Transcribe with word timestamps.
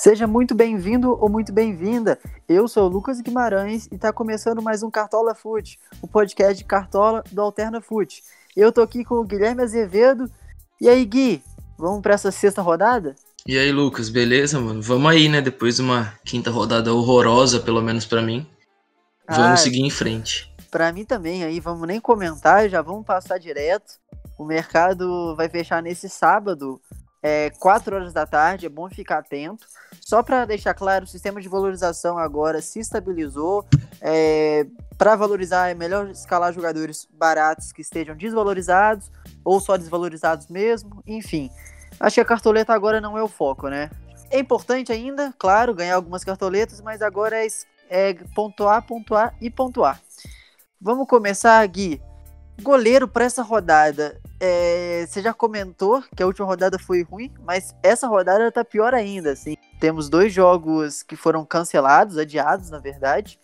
Seja 0.00 0.26
muito 0.26 0.54
bem-vindo 0.54 1.12
ou 1.20 1.28
muito 1.28 1.52
bem-vinda. 1.52 2.18
Eu 2.48 2.66
sou 2.66 2.86
o 2.86 2.88
Lucas 2.88 3.20
Guimarães 3.20 3.86
e 3.92 3.96
está 3.96 4.10
começando 4.10 4.62
mais 4.62 4.82
um 4.82 4.90
Cartola 4.90 5.34
Foot, 5.34 5.78
o 6.00 6.08
podcast 6.08 6.56
de 6.56 6.64
Cartola 6.64 7.22
do 7.30 7.42
Alterna 7.42 7.82
Foot. 7.82 8.22
Eu 8.56 8.72
tô 8.72 8.80
aqui 8.80 9.04
com 9.04 9.16
o 9.16 9.24
Guilherme 9.24 9.62
Azevedo. 9.62 10.30
E 10.80 10.88
aí, 10.88 11.04
Gui, 11.04 11.42
vamos 11.76 12.00
para 12.00 12.14
essa 12.14 12.30
sexta 12.30 12.62
rodada? 12.62 13.14
E 13.46 13.58
aí, 13.58 13.70
Lucas, 13.70 14.08
beleza, 14.08 14.58
mano? 14.58 14.80
Vamos 14.80 15.12
aí, 15.12 15.28
né? 15.28 15.42
Depois 15.42 15.76
de 15.76 15.82
uma 15.82 16.14
quinta 16.24 16.50
rodada 16.50 16.94
horrorosa, 16.94 17.60
pelo 17.60 17.82
menos 17.82 18.06
para 18.06 18.22
mim. 18.22 18.46
Vamos 19.28 19.50
ah, 19.52 19.56
seguir 19.58 19.82
em 19.82 19.90
frente. 19.90 20.50
Para 20.70 20.90
mim 20.94 21.04
também, 21.04 21.44
aí 21.44 21.60
vamos 21.60 21.86
nem 21.86 22.00
comentar, 22.00 22.70
já 22.70 22.80
vamos 22.80 23.04
passar 23.04 23.36
direto. 23.36 24.00
O 24.38 24.46
mercado 24.46 25.36
vai 25.36 25.50
fechar 25.50 25.82
nesse 25.82 26.08
sábado, 26.08 26.80
é, 27.22 27.50
4 27.58 27.94
horas 27.94 28.12
da 28.12 28.26
tarde, 28.26 28.66
é 28.66 28.68
bom 28.68 28.88
ficar 28.88 29.18
atento. 29.18 29.66
Só 30.00 30.22
para 30.22 30.44
deixar 30.44 30.74
claro, 30.74 31.04
o 31.04 31.08
sistema 31.08 31.40
de 31.40 31.48
valorização 31.48 32.18
agora 32.18 32.62
se 32.62 32.80
estabilizou. 32.80 33.66
É, 34.00 34.66
para 34.96 35.16
valorizar, 35.16 35.68
é 35.68 35.74
melhor 35.74 36.08
escalar 36.08 36.52
jogadores 36.52 37.06
baratos 37.12 37.72
que 37.72 37.82
estejam 37.82 38.16
desvalorizados 38.16 39.10
ou 39.44 39.60
só 39.60 39.76
desvalorizados 39.76 40.48
mesmo. 40.48 41.02
Enfim, 41.06 41.50
acho 41.98 42.14
que 42.14 42.20
a 42.20 42.24
cartoleta 42.24 42.72
agora 42.72 43.00
não 43.00 43.16
é 43.16 43.22
o 43.22 43.28
foco, 43.28 43.68
né? 43.68 43.90
É 44.30 44.38
importante 44.38 44.92
ainda, 44.92 45.34
claro, 45.38 45.74
ganhar 45.74 45.96
algumas 45.96 46.24
cartoletas, 46.24 46.80
mas 46.80 47.02
agora 47.02 47.44
é, 47.44 47.48
é 47.88 48.14
pontuar, 48.34 48.86
pontuar 48.86 49.34
e 49.40 49.50
pontuar. 49.50 50.00
Vamos 50.80 51.06
começar, 51.06 51.66
Gui. 51.66 52.00
Goleiro 52.62 53.08
para 53.08 53.24
essa 53.24 53.42
rodada. 53.42 54.20
É, 54.42 55.04
você 55.06 55.20
já 55.20 55.34
comentou 55.34 56.02
que 56.16 56.22
a 56.22 56.26
última 56.26 56.46
rodada 56.46 56.78
foi 56.78 57.02
ruim, 57.02 57.30
mas 57.44 57.76
essa 57.82 58.08
rodada 58.08 58.50
tá 58.50 58.64
pior 58.64 58.94
ainda, 58.94 59.32
assim. 59.32 59.54
Temos 59.78 60.08
dois 60.08 60.32
jogos 60.32 61.02
que 61.02 61.14
foram 61.14 61.44
cancelados, 61.44 62.16
adiados, 62.16 62.70
na 62.70 62.78
verdade, 62.78 63.38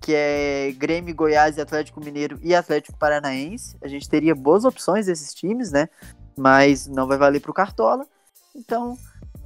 que 0.00 0.12
é 0.12 0.72
Grêmio, 0.76 1.14
Goiás 1.14 1.56
e 1.56 1.60
Atlético 1.60 2.00
Mineiro 2.00 2.36
e 2.42 2.52
Atlético 2.52 2.98
Paranaense. 2.98 3.76
A 3.80 3.86
gente 3.86 4.08
teria 4.08 4.34
boas 4.34 4.64
opções 4.64 5.06
desses 5.06 5.32
times, 5.32 5.70
né? 5.70 5.88
Mas 6.36 6.88
não 6.88 7.06
vai 7.06 7.16
valer 7.16 7.40
pro 7.40 7.54
Cartola. 7.54 8.04
Então, 8.52 8.98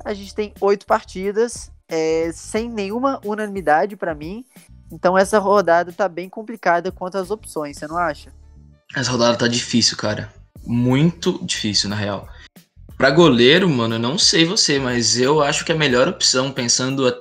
a 0.02 0.14
gente 0.14 0.34
tem 0.34 0.54
oito 0.58 0.86
partidas, 0.86 1.70
é, 1.86 2.30
sem 2.32 2.66
nenhuma 2.70 3.20
unanimidade 3.26 3.94
para 3.94 4.14
mim. 4.14 4.42
Então, 4.90 5.18
essa 5.18 5.38
rodada 5.38 5.92
tá 5.92 6.08
bem 6.08 6.30
complicada 6.30 6.90
quanto 6.90 7.18
às 7.18 7.30
opções, 7.30 7.76
você 7.76 7.86
não 7.86 7.98
acha? 7.98 8.32
Essa 8.96 9.10
rodada 9.10 9.36
tá 9.36 9.48
difícil, 9.48 9.98
cara 9.98 10.32
muito 10.66 11.40
difícil, 11.44 11.88
na 11.88 11.96
real. 11.96 12.28
Para 12.96 13.10
goleiro, 13.10 13.68
mano, 13.68 13.96
eu 13.96 13.98
não 13.98 14.16
sei 14.16 14.44
você, 14.44 14.78
mas 14.78 15.18
eu 15.18 15.42
acho 15.42 15.64
que 15.64 15.72
a 15.72 15.76
melhor 15.76 16.08
opção, 16.08 16.52
pensando 16.52 17.12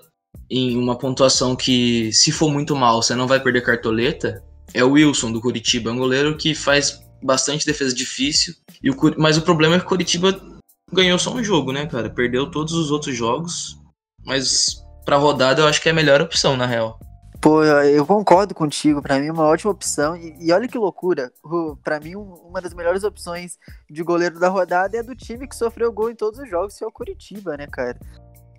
em 0.49 0.77
uma 0.77 0.97
pontuação 0.97 1.55
que, 1.55 2.11
se 2.13 2.31
for 2.31 2.51
muito 2.51 2.75
mal, 2.75 3.01
você 3.01 3.15
não 3.15 3.27
vai 3.27 3.39
perder 3.39 3.61
cartoleta, 3.61 4.43
é 4.73 4.83
o 4.83 4.91
Wilson 4.91 5.31
do 5.31 5.41
Curitiba. 5.41 5.89
É 5.89 5.93
um 5.93 5.97
goleiro 5.97 6.37
que 6.37 6.53
faz 6.53 7.01
bastante 7.23 7.65
defesa 7.65 7.93
difícil. 7.93 8.53
E 8.81 8.89
o, 8.89 8.95
mas 9.17 9.37
o 9.37 9.41
problema 9.41 9.75
é 9.75 9.79
que 9.79 9.85
o 9.85 9.89
Curitiba 9.89 10.39
ganhou 10.91 11.17
só 11.17 11.33
um 11.33 11.43
jogo, 11.43 11.71
né, 11.71 11.85
cara? 11.87 12.09
Perdeu 12.09 12.49
todos 12.49 12.73
os 12.73 12.91
outros 12.91 13.15
jogos. 13.15 13.77
Mas 14.25 14.83
pra 15.05 15.17
rodada 15.17 15.61
eu 15.61 15.67
acho 15.67 15.81
que 15.81 15.89
é 15.89 15.91
a 15.91 15.95
melhor 15.95 16.21
opção, 16.21 16.55
na 16.55 16.65
real. 16.65 16.99
Pô, 17.43 17.61
eu 17.61 18.05
concordo 18.05 18.55
contigo. 18.55 19.01
Para 19.01 19.19
mim, 19.19 19.27
é 19.27 19.31
uma 19.33 19.43
ótima 19.43 19.69
opção. 19.69 20.15
E, 20.15 20.33
e 20.39 20.53
olha 20.53 20.65
que 20.65 20.77
loucura. 20.77 21.29
Para 21.83 21.99
mim, 21.99 22.15
um, 22.15 22.35
uma 22.35 22.61
das 22.61 22.73
melhores 22.73 23.03
opções 23.03 23.59
de 23.89 24.01
goleiro 24.01 24.39
da 24.39 24.47
rodada 24.47 24.95
é 24.95 25.03
do 25.03 25.13
time 25.13 25.45
que 25.45 25.53
sofreu 25.53 25.91
gol 25.91 26.09
em 26.09 26.15
todos 26.15 26.39
os 26.39 26.49
jogos, 26.49 26.77
que 26.77 26.85
é 26.85 26.87
o 26.87 26.91
Curitiba, 26.91 27.57
né, 27.57 27.67
cara? 27.67 27.99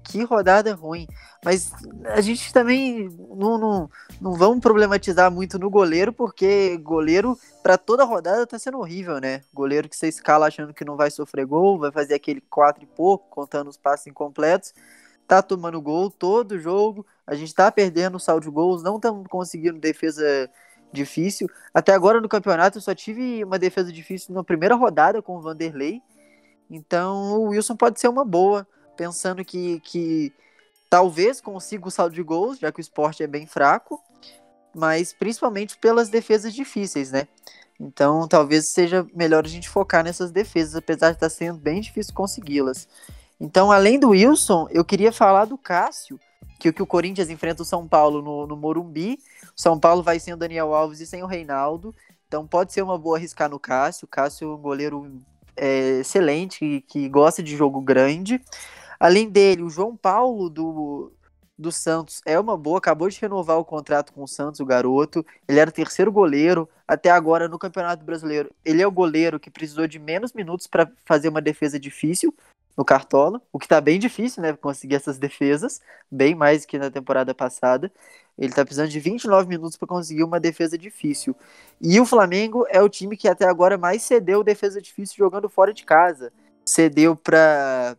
Que 0.02 0.22
rodada 0.22 0.74
ruim. 0.74 1.06
Mas 1.42 1.72
a 2.14 2.20
gente 2.20 2.52
também 2.52 3.08
não, 3.34 3.56
não, 3.56 3.90
não 4.20 4.34
vamos 4.34 4.60
problematizar 4.60 5.30
muito 5.30 5.58
no 5.58 5.70
goleiro, 5.70 6.12
porque 6.12 6.76
goleiro, 6.76 7.38
para 7.62 7.78
toda 7.78 8.04
rodada, 8.04 8.46
tá 8.46 8.58
sendo 8.58 8.80
horrível, 8.80 9.18
né? 9.18 9.40
Goleiro 9.50 9.88
que 9.88 9.96
você 9.96 10.08
escala 10.08 10.48
achando 10.48 10.74
que 10.74 10.84
não 10.84 10.94
vai 10.94 11.10
sofrer 11.10 11.46
gol, 11.46 11.78
vai 11.78 11.90
fazer 11.90 12.12
aquele 12.12 12.42
4 12.42 12.84
e 12.84 12.86
pouco, 12.86 13.30
contando 13.30 13.70
os 13.70 13.78
passos 13.78 14.08
incompletos 14.08 14.74
tá 15.26 15.42
tomando 15.42 15.80
gol 15.80 16.10
todo 16.10 16.58
jogo, 16.58 17.06
a 17.26 17.34
gente 17.34 17.54
tá 17.54 17.70
perdendo 17.70 18.16
o 18.16 18.20
saldo 18.20 18.44
de 18.44 18.50
gols, 18.50 18.82
não 18.82 18.96
estamos 18.96 19.26
conseguindo 19.28 19.78
defesa 19.78 20.50
difícil. 20.92 21.48
Até 21.72 21.92
agora 21.92 22.20
no 22.20 22.28
campeonato 22.28 22.78
eu 22.78 22.82
só 22.82 22.94
tive 22.94 23.42
uma 23.44 23.58
defesa 23.58 23.92
difícil 23.92 24.34
na 24.34 24.44
primeira 24.44 24.74
rodada 24.74 25.20
com 25.20 25.36
o 25.36 25.40
Vanderlei. 25.40 26.00
Então 26.70 27.40
o 27.40 27.48
Wilson 27.48 27.76
pode 27.76 28.00
ser 28.00 28.08
uma 28.08 28.24
boa, 28.24 28.66
pensando 28.96 29.44
que, 29.44 29.80
que 29.80 30.32
talvez 30.88 31.40
consiga 31.40 31.88
o 31.88 31.90
saldo 31.90 32.14
de 32.14 32.22
gols, 32.22 32.58
já 32.58 32.70
que 32.70 32.80
o 32.80 32.82
esporte 32.82 33.22
é 33.22 33.26
bem 33.26 33.46
fraco, 33.46 34.02
mas 34.74 35.12
principalmente 35.12 35.76
pelas 35.78 36.08
defesas 36.08 36.54
difíceis, 36.54 37.10
né? 37.10 37.26
Então 37.78 38.28
talvez 38.28 38.68
seja 38.68 39.06
melhor 39.14 39.44
a 39.44 39.48
gente 39.48 39.68
focar 39.68 40.04
nessas 40.04 40.30
defesas, 40.30 40.76
apesar 40.76 41.10
de 41.10 41.16
estar 41.16 41.26
tá 41.26 41.30
sendo 41.30 41.58
bem 41.58 41.80
difícil 41.80 42.14
consegui-las. 42.14 42.88
Então, 43.40 43.72
além 43.72 43.98
do 43.98 44.10
Wilson, 44.10 44.68
eu 44.70 44.84
queria 44.84 45.12
falar 45.12 45.44
do 45.44 45.58
Cássio, 45.58 46.18
que, 46.58 46.72
que 46.72 46.82
o 46.82 46.86
Corinthians 46.86 47.30
enfrenta 47.30 47.62
o 47.62 47.66
São 47.66 47.86
Paulo 47.86 48.22
no, 48.22 48.46
no 48.46 48.56
Morumbi. 48.56 49.18
O 49.56 49.60
São 49.60 49.78
Paulo 49.78 50.02
vai 50.02 50.18
sem 50.18 50.34
o 50.34 50.36
Daniel 50.36 50.74
Alves 50.74 51.00
e 51.00 51.06
sem 51.06 51.22
o 51.22 51.26
Reinaldo. 51.26 51.94
Então 52.26 52.46
pode 52.46 52.72
ser 52.72 52.82
uma 52.82 52.98
boa 52.98 53.16
arriscar 53.16 53.48
no 53.48 53.58
Cássio. 53.58 54.06
O 54.06 54.08
Cássio 54.08 54.50
é 54.50 54.54
um 54.54 54.60
goleiro 54.60 55.20
é, 55.56 56.00
excelente, 56.00 56.58
que, 56.58 56.80
que 56.82 57.08
gosta 57.08 57.42
de 57.42 57.56
jogo 57.56 57.80
grande. 57.80 58.40
Além 58.98 59.28
dele, 59.28 59.62
o 59.62 59.70
João 59.70 59.96
Paulo 59.96 60.48
do, 60.48 61.12
do 61.58 61.70
Santos 61.70 62.20
é 62.24 62.38
uma 62.38 62.56
boa, 62.56 62.78
acabou 62.78 63.08
de 63.08 63.20
renovar 63.20 63.58
o 63.58 63.64
contrato 63.64 64.12
com 64.12 64.22
o 64.22 64.28
Santos, 64.28 64.60
o 64.60 64.66
garoto. 64.66 65.24
Ele 65.46 65.60
era 65.60 65.70
o 65.70 65.72
terceiro 65.72 66.10
goleiro 66.10 66.68
até 66.86 67.10
agora 67.10 67.48
no 67.48 67.58
Campeonato 67.58 68.04
Brasileiro. 68.04 68.50
Ele 68.64 68.82
é 68.82 68.86
o 68.86 68.92
goleiro 68.92 69.38
que 69.38 69.50
precisou 69.50 69.86
de 69.86 69.98
menos 69.98 70.32
minutos 70.32 70.66
para 70.66 70.90
fazer 71.04 71.28
uma 71.28 71.42
defesa 71.42 71.78
difícil 71.78 72.34
no 72.76 72.84
Cartola, 72.84 73.40
o 73.52 73.58
que 73.58 73.68
tá 73.68 73.80
bem 73.80 73.98
difícil, 73.98 74.42
né, 74.42 74.52
conseguir 74.54 74.96
essas 74.96 75.18
defesas, 75.18 75.80
bem 76.10 76.34
mais 76.34 76.64
que 76.64 76.78
na 76.78 76.90
temporada 76.90 77.34
passada. 77.34 77.90
Ele 78.36 78.52
tá 78.52 78.64
precisando 78.64 78.88
de 78.88 78.98
29 78.98 79.48
minutos 79.48 79.76
para 79.76 79.86
conseguir 79.86 80.24
uma 80.24 80.40
defesa 80.40 80.76
difícil. 80.76 81.36
E 81.80 82.00
o 82.00 82.06
Flamengo 82.06 82.66
é 82.68 82.82
o 82.82 82.88
time 82.88 83.16
que 83.16 83.28
até 83.28 83.46
agora 83.46 83.78
mais 83.78 84.02
cedeu 84.02 84.42
defesa 84.42 84.82
difícil 84.82 85.16
jogando 85.16 85.48
fora 85.48 85.72
de 85.72 85.84
casa. 85.84 86.32
Cedeu 86.64 87.14
para 87.14 87.96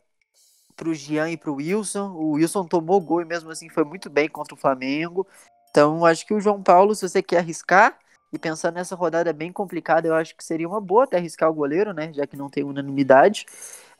pro 0.76 0.94
Jean 0.94 1.30
e 1.30 1.38
pro 1.38 1.56
Wilson. 1.56 2.12
O 2.12 2.32
Wilson 2.32 2.66
tomou 2.66 3.00
gol 3.00 3.22
e 3.22 3.26
mesmo 3.26 3.50
assim 3.50 3.70
foi 3.70 3.86
muito 3.86 4.10
bem 4.10 4.28
contra 4.28 4.54
o 4.54 4.58
Flamengo. 4.58 5.26
Então, 5.70 6.06
acho 6.06 6.26
que 6.26 6.34
o 6.34 6.40
João 6.42 6.62
Paulo, 6.62 6.94
se 6.94 7.08
você 7.08 7.24
quer 7.24 7.38
arriscar, 7.38 7.98
e 8.36 8.40
pensando 8.40 8.76
nessa 8.76 8.96
rodada 8.96 9.32
bem 9.32 9.52
complicada, 9.52 10.08
eu 10.08 10.14
acho 10.14 10.36
que 10.36 10.44
seria 10.44 10.68
uma 10.68 10.82
boa 10.82 11.06
até 11.06 11.18
arriscar 11.18 11.50
o 11.50 11.54
goleiro, 11.54 11.94
né? 11.94 12.12
Já 12.14 12.28
que 12.28 12.36
não 12.36 12.50
tem 12.50 12.64
unanimidade. 12.64 13.46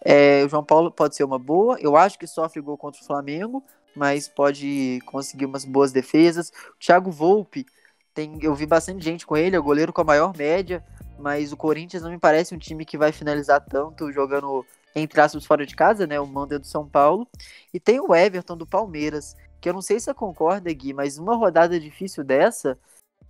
É, 0.04 0.44
o 0.46 0.50
João 0.50 0.64
Paulo 0.64 0.92
pode 0.92 1.16
ser 1.16 1.24
uma 1.24 1.40
boa. 1.40 1.78
Eu 1.80 1.96
acho 1.96 2.18
que 2.18 2.28
sofre 2.28 2.62
gol 2.62 2.78
contra 2.78 3.02
o 3.02 3.06
Flamengo, 3.06 3.64
mas 3.96 4.28
pode 4.28 5.00
conseguir 5.06 5.46
umas 5.46 5.66
boas 5.66 5.92
defesas. 5.92 6.50
O 6.50 6.80
Thiago 6.80 7.12
Volpe, 7.12 7.66
tem, 8.14 8.40
eu 8.42 8.56
vi 8.56 8.66
bastante 8.66 9.04
gente 9.04 9.26
com 9.26 9.36
ele, 9.36 9.56
é 9.56 9.60
o 9.60 9.64
goleiro 9.64 9.92
com 9.92 10.02
a 10.02 10.06
maior 10.06 10.36
média, 10.36 10.84
mas 11.20 11.52
o 11.52 11.58
Corinthians 11.58 12.04
não 12.04 12.12
me 12.12 12.20
parece 12.20 12.56
um 12.56 12.58
time 12.58 12.86
que 12.86 12.98
vai 12.98 13.12
finalizar 13.12 13.60
tanto 13.62 14.12
jogando 14.12 14.66
entre 14.96 15.20
aspas 15.20 15.46
fora 15.46 15.66
de 15.66 15.76
casa, 15.76 16.08
né? 16.08 16.20
O 16.20 16.26
mando 16.26 16.56
é 16.56 16.60
do 16.60 16.66
São 16.66 16.88
Paulo. 16.88 17.28
E 17.74 17.80
tem 17.80 18.00
o 18.00 18.16
Everton 18.16 18.56
do 18.56 18.66
Palmeiras, 18.66 19.36
que 19.60 19.68
eu 19.68 19.74
não 19.74 19.82
sei 19.82 20.00
se 20.00 20.06
você 20.06 20.14
concorda, 20.14 20.72
Gui, 20.72 20.94
mas 20.94 21.18
uma 21.18 21.36
rodada 21.36 21.78
difícil 21.78 22.24
dessa 22.24 22.80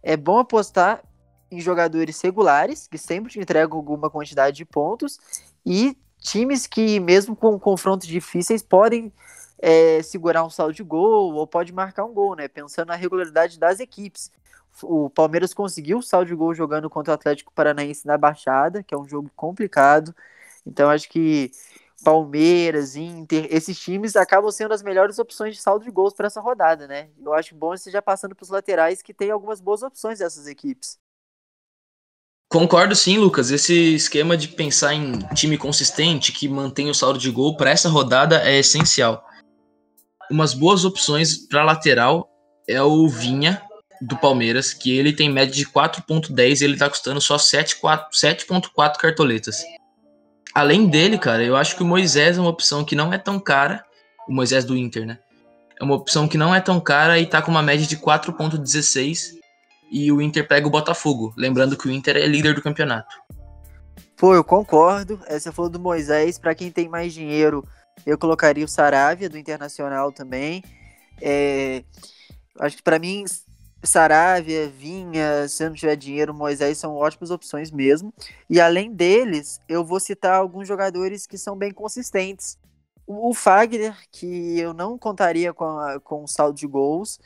é 0.04 0.16
bom 0.16 0.38
apostar 0.38 1.04
em 1.50 1.60
jogadores 1.60 2.22
regulares, 2.22 2.88
que 2.88 2.98
sempre 2.98 3.32
te 3.32 3.40
entregam 3.40 3.78
alguma 3.78 4.10
quantidade 4.10 4.58
de 4.58 4.66
pontos, 4.66 5.18
e 5.66 5.98
times 6.26 6.68
que, 6.68 7.00
mesmo 7.00 7.36
com 7.36 7.60
confrontos 7.60 8.08
difíceis, 8.08 8.64
podem 8.64 9.14
é, 9.60 10.02
segurar 10.04 10.44
um 10.44 10.50
saldo 10.50 10.74
de 10.74 10.84
gol 10.84 11.34
ou 11.36 11.48
pode 11.48 11.72
marcar 11.72 12.06
um 12.06 12.14
gol, 12.14 12.36
né? 12.36 12.48
Pensando 12.48 12.90
na 12.90 12.96
regularidade 12.96 13.60
das 13.60 13.80
equipes. 13.80 14.32
O 14.84 15.10
Palmeiras 15.10 15.54
conseguiu 15.54 16.00
o 16.00 16.04
saldo 16.04 16.28
de 16.28 16.36
gol 16.36 16.54
jogando 16.54 16.90
contra 16.90 17.12
o 17.12 17.16
Atlético 17.16 17.54
Paranaense 17.54 18.06
na 18.06 18.18
Baixada, 18.18 18.84
que 18.84 18.94
é 18.94 18.98
um 18.98 19.08
jogo 19.08 19.32
complicado. 19.36 20.14
Então 20.66 20.90
acho 20.90 21.08
que 21.10 21.52
Palmeiras, 22.04 22.96
Inter, 22.96 23.48
esses 23.50 23.80
times 23.80 24.16
acabam 24.16 24.52
sendo 24.52 24.74
as 24.74 24.84
melhores 24.84 25.18
opções 25.20 25.56
de 25.56 25.62
saldo 25.62 25.86
de 25.86 25.92
gols 25.92 26.14
para 26.14 26.28
essa 26.28 26.42
rodada, 26.42 26.88
né? 26.88 27.10
Eu 27.24 27.34
acho 27.34 27.56
bom 27.56 27.76
você 27.76 27.90
já 27.90 28.02
passando 28.02 28.36
para 28.36 28.44
os 28.44 28.50
laterais 28.50 29.02
que 29.02 29.14
tem 29.14 29.32
algumas 29.32 29.62
boas 29.62 29.82
opções 29.84 30.20
dessas 30.20 30.48
equipes. 30.48 31.00
Concordo 32.50 32.96
sim, 32.96 33.18
Lucas. 33.18 33.52
Esse 33.52 33.96
esquema 33.96 34.38
de 34.38 34.48
pensar 34.48 34.94
em 34.94 35.20
time 35.34 35.58
consistente 35.58 36.32
que 36.32 36.48
mantém 36.48 36.90
o 36.90 36.94
saldo 36.94 37.20
de 37.20 37.30
gol 37.32 37.58
para 37.58 37.72
essa 37.72 37.90
rodada 37.90 38.42
é 38.42 38.60
essencial. 38.60 39.24
Umas 40.30 40.54
boas 40.54 40.86
opções 40.86 41.38
para 41.48 41.64
lateral 41.64 42.30
é 42.68 42.82
o 42.82 43.08
Vinha 43.08 43.62
do 44.02 44.18
Palmeiras, 44.18 44.74
que 44.74 44.98
ele 44.98 45.14
tem 45.14 45.30
média 45.30 45.54
de 45.54 45.66
4.10 45.66 46.62
e 46.62 46.64
ele 46.64 46.74
está 46.74 46.90
custando 46.90 47.22
só 47.22 47.38
7.4 47.38 48.98
cartoletas. 48.98 49.64
Além 50.54 50.88
dele, 50.88 51.18
cara, 51.18 51.44
eu 51.44 51.56
acho 51.56 51.76
que 51.76 51.84
o 51.84 51.86
Moisés 51.86 52.38
é 52.38 52.42
uma 52.42 52.50
opção 52.50 52.84
que 52.84 52.96
não 52.96 53.12
é 53.12 53.18
tão 53.18 53.40
cara, 53.40 53.84
o 54.28 54.34
Moisés 54.34 54.64
do 54.66 54.78
Inter, 54.78 55.06
né? 55.06 55.20
É 55.80 55.84
uma 55.84 55.96
opção 55.96 56.28
que 56.28 56.38
não 56.38 56.56
é 56.56 56.62
tão 56.62 56.80
cara 56.80 57.20
e 57.20 57.26
tá 57.26 57.42
com 57.42 57.52
uma 57.52 57.62
média 57.62 57.86
de 57.86 57.98
4.16 57.98 59.36
e 59.90 60.12
o 60.12 60.22
Inter 60.22 60.48
pega 60.48 60.68
o 60.68 60.72
Botafogo. 60.72 61.34
Lembrando 61.38 61.78
que 61.78 61.88
o 61.88 61.92
Inter 61.92 62.18
é 62.18 62.26
líder 62.26 62.54
do 62.54 62.62
campeonato. 62.62 63.16
Pô, 64.18 64.34
eu 64.34 64.44
concordo. 64.44 65.20
Essa 65.28 65.52
falou 65.52 65.70
do 65.70 65.80
Moisés. 65.80 66.38
Para 66.40 66.56
quem 66.56 66.72
tem 66.72 66.88
mais 66.88 67.14
dinheiro, 67.14 67.68
eu 68.06 68.18
colocaria 68.18 68.66
o 68.66 68.68
Saravia 68.68 69.30
do 69.30 69.38
Internacional 69.38 70.12
também. 70.12 70.64
É, 71.22 71.84
acho 72.60 72.78
que 72.78 72.84
para 72.84 73.00
mim, 73.00 73.26
Saravia, 73.84 74.68
Vinha, 74.68 75.48
se 75.48 75.64
eu 75.64 75.70
não 75.70 75.76
tiver 75.76 75.96
dinheiro, 75.96 76.34
Moisés 76.34 76.78
são 76.78 76.96
ótimas 76.96 77.30
opções 77.30 77.72
mesmo. 77.72 78.14
E 78.50 78.60
além 78.60 78.94
deles, 78.94 79.60
eu 79.68 79.84
vou 79.84 80.00
citar 80.00 80.36
alguns 80.36 80.68
jogadores 80.68 81.28
que 81.28 81.38
são 81.38 81.56
bem 81.58 81.72
consistentes. 81.72 82.58
O, 83.08 83.34
Fagner, 83.34 83.96
que 84.12 84.60
eu 84.60 84.74
não 84.74 84.98
contaria 84.98 85.54
com, 85.54 85.78
com 86.04 86.24
o 86.24 86.28
saldo 86.28 86.58
de 86.58 86.66
gols. 86.66 87.20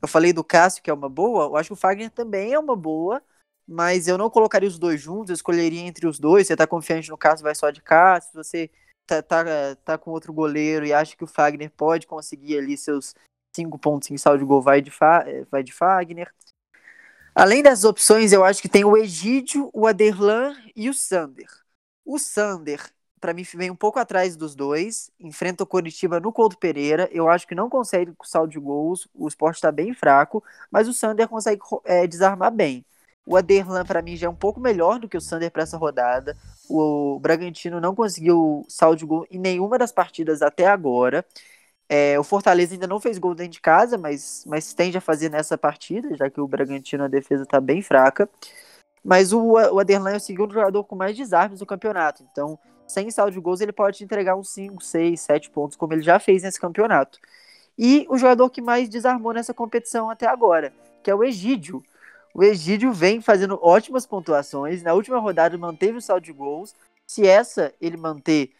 Eu 0.00 0.08
falei 0.08 0.32
do 0.32 0.44
Cássio, 0.44 0.82
que 0.82 0.90
é 0.90 0.92
uma 0.92 1.08
boa. 1.08 1.44
Eu 1.44 1.56
acho 1.56 1.68
que 1.68 1.72
o 1.74 1.76
Fagner 1.76 2.10
também 2.10 2.52
é 2.52 2.58
uma 2.58 2.76
boa. 2.76 3.22
Mas 3.66 4.08
eu 4.08 4.16
não 4.16 4.30
colocaria 4.30 4.68
os 4.68 4.78
dois 4.78 4.98
juntos, 4.98 5.28
eu 5.28 5.34
escolheria 5.34 5.82
entre 5.82 6.06
os 6.06 6.18
dois. 6.18 6.46
Você 6.46 6.56
tá 6.56 6.66
confiante 6.66 7.10
no 7.10 7.18
Cássio, 7.18 7.44
vai 7.44 7.54
só 7.54 7.70
de 7.70 7.82
Cássio. 7.82 8.30
Se 8.30 8.36
você 8.36 8.70
tá, 9.06 9.22
tá, 9.22 9.44
tá 9.84 9.98
com 9.98 10.10
outro 10.10 10.32
goleiro 10.32 10.86
e 10.86 10.92
acha 10.92 11.14
que 11.16 11.24
o 11.24 11.26
Fagner 11.26 11.70
pode 11.70 12.06
conseguir 12.06 12.58
ali 12.58 12.78
seus 12.78 13.14
cinco 13.54 13.78
pontos 13.78 14.10
em 14.10 14.16
saldo 14.16 14.38
de 14.38 14.44
gol, 14.44 14.62
vai 14.62 14.80
de, 14.80 14.90
Fa, 14.90 15.24
vai 15.50 15.62
de 15.62 15.72
Fagner. 15.72 16.32
Além 17.34 17.62
das 17.62 17.84
opções, 17.84 18.32
eu 18.32 18.44
acho 18.44 18.60
que 18.60 18.68
tem 18.68 18.84
o 18.84 18.96
Egídio, 18.96 19.70
o 19.72 19.86
Aderlan 19.86 20.56
e 20.74 20.88
o 20.88 20.94
Sander. 20.94 21.48
O 22.04 22.18
Sander, 22.18 22.80
para 23.20 23.34
mim, 23.34 23.42
vem 23.54 23.70
um 23.70 23.76
pouco 23.76 23.98
atrás 23.98 24.36
dos 24.36 24.54
dois. 24.54 25.10
Enfrenta 25.20 25.64
o 25.64 25.66
Coritiba 25.66 26.20
no 26.20 26.32
Couto 26.32 26.58
Pereira. 26.58 27.08
Eu 27.12 27.28
acho 27.28 27.46
que 27.46 27.54
não 27.54 27.68
consegue 27.68 28.12
com 28.14 28.24
saldo 28.24 28.52
de 28.52 28.58
gols. 28.58 29.08
O 29.14 29.28
esporte 29.28 29.56
está 29.56 29.72
bem 29.72 29.92
fraco. 29.94 30.42
Mas 30.70 30.88
o 30.88 30.94
Sander 30.94 31.28
consegue 31.28 31.60
é, 31.84 32.06
desarmar 32.06 32.52
bem. 32.52 32.84
O 33.26 33.36
Aderlan, 33.36 33.84
para 33.84 34.00
mim, 34.00 34.16
já 34.16 34.26
é 34.26 34.30
um 34.30 34.34
pouco 34.34 34.58
melhor 34.58 34.98
do 34.98 35.08
que 35.08 35.16
o 35.16 35.20
Sander 35.20 35.50
para 35.50 35.62
essa 35.62 35.76
rodada. 35.76 36.36
O 36.68 37.18
Bragantino 37.20 37.80
não 37.80 37.94
conseguiu 37.94 38.64
saldo 38.68 38.96
de 38.96 39.04
gol 39.06 39.26
em 39.30 39.38
nenhuma 39.38 39.76
das 39.78 39.92
partidas 39.92 40.40
até 40.40 40.66
agora. 40.66 41.24
É, 41.88 42.18
o 42.18 42.24
Fortaleza 42.24 42.74
ainda 42.74 42.86
não 42.86 43.00
fez 43.00 43.18
gol 43.18 43.34
dentro 43.34 43.52
de 43.52 43.60
casa, 43.60 43.96
mas, 43.98 44.44
mas 44.46 44.74
tende 44.74 44.98
a 44.98 45.00
fazer 45.00 45.30
nessa 45.30 45.56
partida, 45.56 46.14
já 46.16 46.30
que 46.30 46.40
o 46.40 46.48
Bragantino 46.48 47.04
a 47.04 47.08
defesa 47.08 47.44
está 47.44 47.60
bem 47.60 47.82
fraca. 47.82 48.28
Mas 49.02 49.32
o, 49.32 49.52
o 49.52 49.78
Aderlan 49.78 50.12
é 50.12 50.16
o 50.16 50.20
segundo 50.20 50.52
jogador 50.52 50.84
com 50.84 50.96
mais 50.96 51.16
desarmes 51.16 51.60
do 51.60 51.66
campeonato. 51.66 52.22
Então, 52.30 52.58
sem 52.88 53.10
saldo 53.10 53.32
de 53.32 53.40
gols, 53.40 53.60
ele 53.60 53.72
pode 53.72 54.02
entregar 54.02 54.34
uns 54.34 54.48
5, 54.50 54.82
6, 54.82 55.20
7 55.20 55.50
pontos, 55.50 55.76
como 55.76 55.92
ele 55.92 56.02
já 56.02 56.18
fez 56.18 56.42
nesse 56.42 56.58
campeonato. 56.58 57.18
E 57.78 58.06
o 58.08 58.18
jogador 58.18 58.50
que 58.50 58.60
mais 58.60 58.88
desarmou 58.88 59.32
nessa 59.32 59.54
competição 59.54 60.10
até 60.10 60.26
agora, 60.26 60.72
que 61.02 61.10
é 61.10 61.14
o 61.14 61.22
Egídio. 61.22 61.82
O 62.34 62.42
Egídio 62.42 62.92
vem 62.92 63.20
fazendo 63.20 63.58
ótimas 63.62 64.06
pontuações. 64.06 64.82
Na 64.82 64.94
última 64.94 65.18
rodada 65.18 65.56
manteve 65.56 65.98
o 65.98 66.02
saldo 66.02 66.24
de 66.24 66.32
gols. 66.32 66.74
Se 67.06 67.26
essa 67.26 67.72
ele 67.80 67.96
manter, 67.96 68.50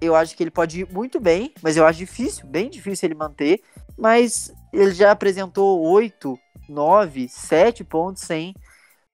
eu 0.00 0.14
acho 0.14 0.36
que 0.36 0.42
ele 0.42 0.50
pode 0.50 0.80
ir 0.80 0.92
muito 0.92 1.18
bem, 1.18 1.52
mas 1.62 1.76
eu 1.76 1.84
acho 1.84 1.98
difícil, 1.98 2.46
bem 2.46 2.70
difícil 2.70 3.08
ele 3.08 3.14
manter. 3.14 3.62
Mas 3.98 4.54
ele 4.72 4.92
já 4.92 5.10
apresentou 5.10 5.80
8, 5.80 6.38
9, 6.68 7.28
7 7.28 7.82
pontos 7.84 8.22
sem, 8.22 8.54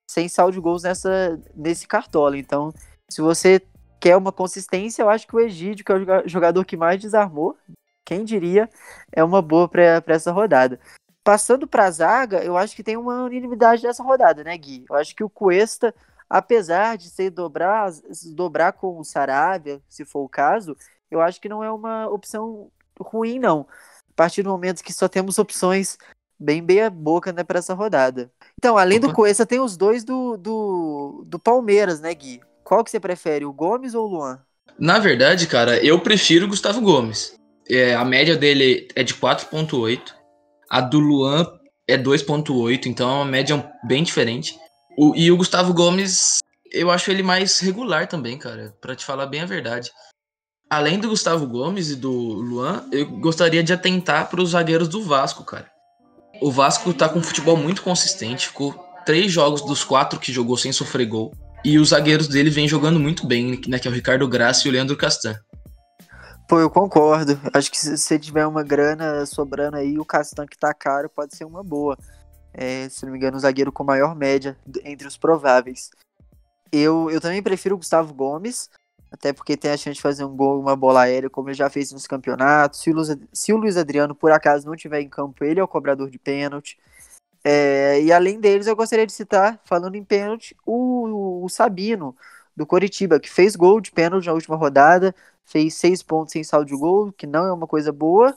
sem 0.06 0.28
saldo 0.28 0.52
de 0.52 0.60
gols 0.60 0.82
nessa, 0.82 1.40
nesse 1.54 1.86
cartola. 1.86 2.36
Então, 2.36 2.72
se 3.08 3.20
você 3.20 3.60
quer 4.00 4.16
uma 4.16 4.32
consistência, 4.32 5.02
eu 5.02 5.08
acho 5.08 5.26
que 5.26 5.36
o 5.36 5.40
Egídio, 5.40 5.84
que 5.84 5.92
é 5.92 5.94
o 5.96 6.28
jogador 6.28 6.64
que 6.64 6.76
mais 6.76 7.00
desarmou, 7.00 7.56
quem 8.04 8.24
diria, 8.24 8.68
é 9.12 9.22
uma 9.24 9.42
boa 9.42 9.68
para 9.68 10.02
essa 10.06 10.30
rodada. 10.30 10.78
Passando 11.24 11.66
para 11.66 11.86
a 11.86 11.90
zaga, 11.90 12.44
eu 12.44 12.56
acho 12.56 12.76
que 12.76 12.82
tem 12.82 12.96
uma 12.96 13.24
unanimidade 13.24 13.82
nessa 13.82 14.02
rodada, 14.02 14.44
né, 14.44 14.56
Gui? 14.56 14.84
Eu 14.88 14.94
acho 14.94 15.14
que 15.14 15.24
o 15.24 15.30
Cuesta 15.30 15.92
apesar 16.28 16.96
de 16.96 17.08
ser 17.08 17.30
dobrar, 17.30 17.90
dobrar 18.34 18.72
com 18.72 18.98
o 18.98 19.04
Saravia, 19.04 19.80
se 19.88 20.04
for 20.04 20.20
o 20.20 20.28
caso, 20.28 20.76
eu 21.10 21.20
acho 21.20 21.40
que 21.40 21.48
não 21.48 21.62
é 21.62 21.70
uma 21.70 22.08
opção 22.08 22.70
ruim, 23.00 23.38
não. 23.38 23.66
A 24.10 24.14
partir 24.16 24.42
do 24.42 24.50
momento 24.50 24.82
que 24.82 24.92
só 24.92 25.08
temos 25.08 25.38
opções 25.38 25.96
bem 26.38 26.60
meia 26.60 26.90
boca 26.90 27.32
né, 27.32 27.44
para 27.44 27.58
essa 27.58 27.74
rodada. 27.74 28.30
Então, 28.58 28.76
além 28.76 29.00
do 29.00 29.12
Coessa, 29.12 29.46
tem 29.46 29.60
os 29.60 29.76
dois 29.76 30.04
do, 30.04 30.36
do, 30.36 31.24
do 31.26 31.38
Palmeiras, 31.38 32.00
né, 32.00 32.12
Gui? 32.14 32.40
Qual 32.66 32.82
que 32.82 32.90
você 32.90 32.98
prefere, 32.98 33.44
o 33.44 33.52
Gomes 33.52 33.94
ou 33.94 34.06
o 34.06 34.08
Luan? 34.08 34.40
Na 34.76 34.98
verdade, 34.98 35.46
cara, 35.46 35.78
eu 35.84 36.00
prefiro 36.00 36.46
o 36.46 36.48
Gustavo 36.48 36.80
Gomes. 36.80 37.38
É, 37.70 37.94
a 37.94 38.04
média 38.04 38.36
dele 38.36 38.88
é 38.96 39.04
de 39.04 39.14
4.8. 39.14 40.12
A 40.68 40.80
do 40.80 40.98
Luan 40.98 41.46
é 41.86 41.96
2.8, 41.96 42.86
então 42.86 43.08
é 43.08 43.14
uma 43.14 43.24
média 43.24 43.72
bem 43.84 44.02
diferente. 44.02 44.58
O, 44.98 45.14
e 45.14 45.30
o 45.30 45.36
Gustavo 45.36 45.72
Gomes, 45.72 46.38
eu 46.72 46.90
acho 46.90 47.08
ele 47.08 47.22
mais 47.22 47.60
regular 47.60 48.08
também, 48.08 48.36
cara, 48.36 48.74
para 48.80 48.96
te 48.96 49.04
falar 49.04 49.26
bem 49.26 49.42
a 49.42 49.46
verdade. 49.46 49.92
Além 50.68 50.98
do 50.98 51.08
Gustavo 51.08 51.46
Gomes 51.46 51.90
e 51.90 51.94
do 51.94 52.10
Luan, 52.10 52.84
eu 52.90 53.06
gostaria 53.20 53.62
de 53.62 53.72
atentar 53.72 54.28
para 54.28 54.42
os 54.42 54.50
zagueiros 54.50 54.88
do 54.88 55.04
Vasco, 55.04 55.44
cara. 55.44 55.70
O 56.42 56.50
Vasco 56.50 56.92
tá 56.92 57.08
com 57.08 57.20
um 57.20 57.22
futebol 57.22 57.56
muito 57.56 57.80
consistente, 57.84 58.48
ficou 58.48 58.72
três 59.04 59.30
jogos 59.30 59.62
dos 59.62 59.84
quatro 59.84 60.18
que 60.18 60.32
jogou 60.32 60.56
sem 60.56 60.72
sofrer 60.72 61.06
gol. 61.06 61.32
E 61.64 61.78
os 61.78 61.88
zagueiros 61.88 62.28
dele 62.28 62.50
vêm 62.50 62.68
jogando 62.68 63.00
muito 63.00 63.26
bem, 63.26 63.60
né? 63.66 63.78
Que 63.78 63.88
é 63.88 63.90
o 63.90 63.94
Ricardo 63.94 64.28
Graça 64.28 64.66
e 64.66 64.70
o 64.70 64.72
Leandro 64.72 64.96
Castan. 64.96 65.38
Pô, 66.48 66.60
eu 66.60 66.70
concordo. 66.70 67.40
Acho 67.52 67.70
que 67.70 67.78
se 67.78 67.96
você 67.96 68.18
tiver 68.18 68.46
uma 68.46 68.62
grana 68.62 69.26
sobrando 69.26 69.76
aí, 69.76 69.98
o 69.98 70.04
Castan 70.04 70.46
que 70.46 70.56
tá 70.56 70.72
caro 70.72 71.08
pode 71.08 71.34
ser 71.36 71.44
uma 71.44 71.62
boa 71.62 71.98
é, 72.56 72.88
se 72.88 73.04
não 73.04 73.12
me 73.12 73.18
engano, 73.18 73.36
o 73.36 73.40
zagueiro 73.40 73.70
com 73.70 73.84
maior 73.84 74.16
média 74.16 74.56
entre 74.82 75.06
os 75.06 75.18
prováveis. 75.18 75.90
Eu, 76.72 77.10
eu 77.10 77.20
também 77.20 77.42
prefiro 77.42 77.74
o 77.74 77.78
Gustavo 77.78 78.14
Gomes, 78.14 78.70
até 79.12 79.30
porque 79.30 79.58
tem 79.58 79.70
a 79.70 79.76
chance 79.76 79.96
de 79.96 80.00
fazer 80.00 80.24
um 80.24 80.34
gol, 80.34 80.58
uma 80.58 80.74
bola 80.74 81.02
aérea, 81.02 81.28
como 81.28 81.50
ele 81.50 81.56
já 81.56 81.68
fez 81.68 81.92
nos 81.92 82.06
campeonatos. 82.06 82.80
Se 82.80 82.90
o 82.90 82.94
Luiz, 82.94 83.14
se 83.30 83.52
o 83.52 83.58
Luiz 83.58 83.76
Adriano, 83.76 84.14
por 84.14 84.32
acaso, 84.32 84.66
não 84.66 84.74
tiver 84.74 85.02
em 85.02 85.08
campo, 85.08 85.44
ele 85.44 85.60
é 85.60 85.62
o 85.62 85.68
cobrador 85.68 86.08
de 86.08 86.18
pênalti. 86.18 86.78
É, 87.48 88.02
e 88.02 88.12
além 88.12 88.40
deles, 88.40 88.66
eu 88.66 88.74
gostaria 88.74 89.06
de 89.06 89.12
citar, 89.12 89.60
falando 89.64 89.94
em 89.94 90.02
pênalti, 90.02 90.56
o, 90.66 91.44
o 91.44 91.48
Sabino, 91.48 92.16
do 92.56 92.66
Coritiba, 92.66 93.20
que 93.20 93.30
fez 93.30 93.54
gol 93.54 93.80
de 93.80 93.92
pênalti 93.92 94.26
na 94.26 94.32
última 94.32 94.56
rodada, 94.56 95.14
fez 95.44 95.74
seis 95.74 96.02
pontos 96.02 96.32
sem 96.32 96.42
saldo 96.42 96.66
de 96.66 96.76
gol, 96.76 97.12
que 97.12 97.24
não 97.24 97.46
é 97.46 97.52
uma 97.52 97.68
coisa 97.68 97.92
boa, 97.92 98.36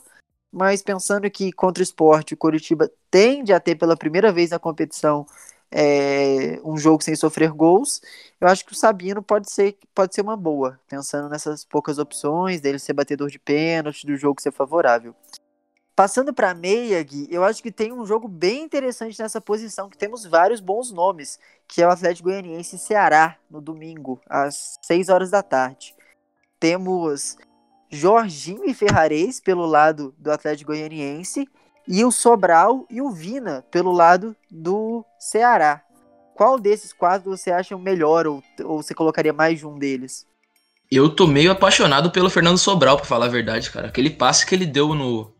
mas 0.52 0.80
pensando 0.80 1.28
que 1.28 1.50
contra 1.50 1.80
o 1.80 1.84
esporte, 1.84 2.34
o 2.34 2.36
Coritiba 2.36 2.88
tende 3.10 3.52
a 3.52 3.58
ter 3.58 3.74
pela 3.74 3.96
primeira 3.96 4.30
vez 4.30 4.50
na 4.50 4.60
competição 4.60 5.26
é, 5.72 6.60
um 6.64 6.76
jogo 6.78 7.02
sem 7.02 7.16
sofrer 7.16 7.50
gols, 7.50 8.00
eu 8.40 8.46
acho 8.46 8.64
que 8.64 8.72
o 8.72 8.76
Sabino 8.76 9.24
pode 9.24 9.50
ser, 9.50 9.76
pode 9.92 10.14
ser 10.14 10.20
uma 10.20 10.36
boa, 10.36 10.78
pensando 10.88 11.28
nessas 11.28 11.64
poucas 11.64 11.98
opções, 11.98 12.60
dele 12.60 12.78
ser 12.78 12.92
batedor 12.92 13.28
de 13.28 13.40
pênalti, 13.40 14.06
do 14.06 14.16
jogo 14.16 14.40
ser 14.40 14.52
favorável. 14.52 15.16
Passando 16.00 16.32
para 16.32 16.54
meia, 16.54 17.02
Gui, 17.02 17.28
eu 17.30 17.44
acho 17.44 17.62
que 17.62 17.70
tem 17.70 17.92
um 17.92 18.06
jogo 18.06 18.26
bem 18.26 18.62
interessante 18.62 19.20
nessa 19.20 19.38
posição, 19.38 19.90
que 19.90 19.98
temos 19.98 20.24
vários 20.24 20.58
bons 20.58 20.90
nomes, 20.90 21.38
que 21.68 21.82
é 21.82 21.86
o 21.86 21.90
Atlético 21.90 22.30
Goianiense 22.30 22.76
e 22.76 22.78
Ceará, 22.78 23.36
no 23.50 23.60
domingo, 23.60 24.18
às 24.26 24.78
6 24.80 25.10
horas 25.10 25.30
da 25.30 25.42
tarde. 25.42 25.94
Temos 26.58 27.36
Jorginho 27.90 28.64
e 28.64 28.72
Ferrarez 28.72 29.40
pelo 29.40 29.66
lado 29.66 30.14
do 30.16 30.32
Atlético 30.32 30.72
Goianiense 30.72 31.46
e 31.86 32.02
o 32.02 32.10
Sobral 32.10 32.86
e 32.88 33.02
o 33.02 33.10
Vina 33.10 33.62
pelo 33.70 33.92
lado 33.92 34.34
do 34.50 35.04
Ceará. 35.18 35.82
Qual 36.34 36.58
desses 36.58 36.94
quatro 36.94 37.28
você 37.28 37.50
acha 37.50 37.76
melhor 37.76 38.26
ou, 38.26 38.42
ou 38.64 38.82
você 38.82 38.94
colocaria 38.94 39.34
mais 39.34 39.58
de 39.58 39.66
um 39.66 39.78
deles? 39.78 40.26
Eu 40.90 41.14
tô 41.14 41.26
meio 41.26 41.52
apaixonado 41.52 42.10
pelo 42.10 42.30
Fernando 42.30 42.56
Sobral, 42.56 42.96
para 42.96 43.04
falar 43.04 43.26
a 43.26 43.28
verdade, 43.28 43.70
cara. 43.70 43.88
Aquele 43.88 44.08
passe 44.08 44.46
que 44.46 44.54
ele 44.54 44.66
deu 44.66 44.94
no, 44.94 45.30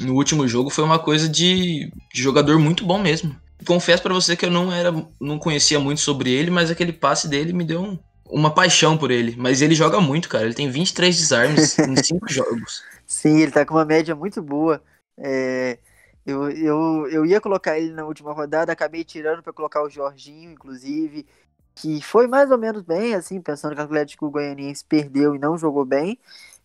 no 0.00 0.14
último 0.14 0.48
jogo 0.48 0.70
foi 0.70 0.84
uma 0.84 0.98
coisa 0.98 1.28
de, 1.28 1.92
de 2.12 2.22
jogador 2.22 2.58
muito 2.58 2.84
bom 2.84 2.98
mesmo. 2.98 3.36
Confesso 3.66 4.02
para 4.02 4.14
você 4.14 4.36
que 4.36 4.46
eu 4.46 4.50
não 4.50 4.72
era, 4.72 4.90
não 5.20 5.38
conhecia 5.38 5.78
muito 5.78 6.00
sobre 6.00 6.30
ele, 6.30 6.50
mas 6.50 6.70
aquele 6.70 6.92
passe 6.92 7.28
dele 7.28 7.52
me 7.52 7.64
deu 7.64 7.82
um, 7.82 7.98
uma 8.30 8.52
paixão 8.52 8.96
por 8.96 9.10
ele, 9.10 9.34
mas 9.36 9.60
ele 9.60 9.74
joga 9.74 10.00
muito, 10.00 10.28
cara. 10.28 10.44
Ele 10.44 10.54
tem 10.54 10.70
23 10.70 11.16
desarmes 11.16 11.76
em 11.78 11.96
5 11.96 12.26
jogos. 12.28 12.82
Sim, 13.06 13.40
ele 13.40 13.50
tá 13.50 13.66
com 13.66 13.74
uma 13.74 13.84
média 13.84 14.14
muito 14.14 14.40
boa. 14.40 14.82
É, 15.18 15.78
eu, 16.24 16.50
eu, 16.50 17.08
eu 17.10 17.26
ia 17.26 17.40
colocar 17.40 17.78
ele 17.78 17.92
na 17.92 18.04
última 18.04 18.32
rodada, 18.32 18.72
acabei 18.72 19.04
tirando 19.04 19.42
para 19.42 19.52
colocar 19.52 19.82
o 19.82 19.90
Jorginho, 19.90 20.52
inclusive, 20.52 21.26
que 21.74 22.00
foi 22.02 22.26
mais 22.26 22.50
ou 22.50 22.58
menos 22.58 22.82
bem, 22.82 23.14
assim, 23.14 23.40
pensando 23.40 23.74
que 23.74 23.80
o 23.80 23.84
Atlético 23.84 24.30
Goianiense 24.30 24.84
perdeu 24.84 25.34
e 25.34 25.38
não 25.38 25.58
jogou 25.58 25.84
bem. 25.84 26.18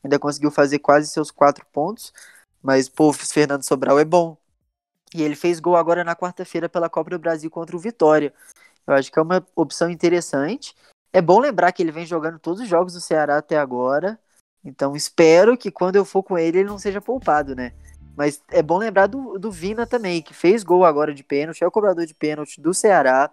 Ainda 0.04 0.20
conseguiu 0.20 0.52
fazer 0.52 0.80
quase 0.80 1.08
seus 1.08 1.32
quatro 1.32 1.66
pontos. 1.74 2.14
Mas, 2.66 2.90
pô, 2.90 3.14
Fernando 3.14 3.62
Sobral 3.62 4.00
é 4.00 4.04
bom. 4.04 4.36
E 5.14 5.22
ele 5.22 5.36
fez 5.36 5.60
gol 5.60 5.76
agora 5.76 6.04
na 6.04 6.16
quarta-feira 6.16 6.68
pela 6.68 6.90
Copa 6.90 7.12
do 7.12 7.20
Brasil 7.20 7.48
contra 7.52 7.76
o 7.76 7.80
Vitória. 7.80 8.34
Eu 8.88 8.96
acho 8.96 9.12
que 9.12 9.20
é 9.20 9.22
uma 9.22 9.46
opção 9.56 9.88
interessante. 9.88 10.76
É 11.14 11.22
bom 11.22 11.40
lembrar 11.40 11.72
que 11.72 11.84
ele 11.84 11.92
vem 11.92 12.08
jogando 12.08 12.40
todos 12.40 12.62
os 12.62 12.68
jogos 12.68 12.94
do 12.94 13.00
Ceará 13.00 13.38
até 13.38 13.56
agora. 13.56 14.20
Então 14.64 14.96
espero 14.96 15.56
que 15.56 15.70
quando 15.70 15.96
eu 15.96 16.04
for 16.04 16.24
com 16.24 16.40
ele, 16.40 16.58
ele 16.58 16.68
não 16.68 16.80
seja 16.80 17.00
poupado, 17.00 17.56
né? 17.56 17.72
Mas 18.18 18.42
é 18.50 18.64
bom 18.64 18.80
lembrar 18.80 19.06
do, 19.06 19.38
do 19.38 19.52
Vina 19.52 19.86
também, 19.86 20.24
que 20.24 20.34
fez 20.34 20.64
gol 20.64 20.84
agora 20.86 21.14
de 21.14 21.24
pênalti, 21.24 21.64
é 21.64 21.68
o 21.68 21.72
cobrador 21.72 22.08
de 22.08 22.16
pênalti 22.16 22.60
do 22.60 22.74
Ceará. 22.74 23.30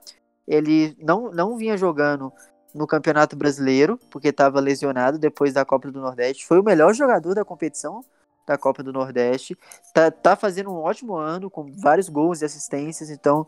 Ele 0.46 0.94
não, 1.00 1.32
não 1.32 1.56
vinha 1.56 1.78
jogando 1.78 2.30
no 2.74 2.86
Campeonato 2.86 3.34
Brasileiro, 3.34 3.98
porque 4.10 4.28
estava 4.28 4.60
lesionado 4.60 5.18
depois 5.18 5.54
da 5.54 5.64
Copa 5.64 5.90
do 5.90 6.00
Nordeste. 6.02 6.46
Foi 6.46 6.60
o 6.60 6.62
melhor 6.62 6.92
jogador 6.92 7.34
da 7.34 7.46
competição 7.46 8.04
da 8.46 8.58
Copa 8.58 8.82
do 8.82 8.92
Nordeste. 8.92 9.56
Tá, 9.94 10.10
tá 10.10 10.36
fazendo 10.36 10.70
um 10.70 10.78
ótimo 10.78 11.16
ano, 11.16 11.50
com 11.50 11.72
vários 11.72 12.08
gols 12.08 12.42
e 12.42 12.44
assistências. 12.44 13.10
Então, 13.10 13.46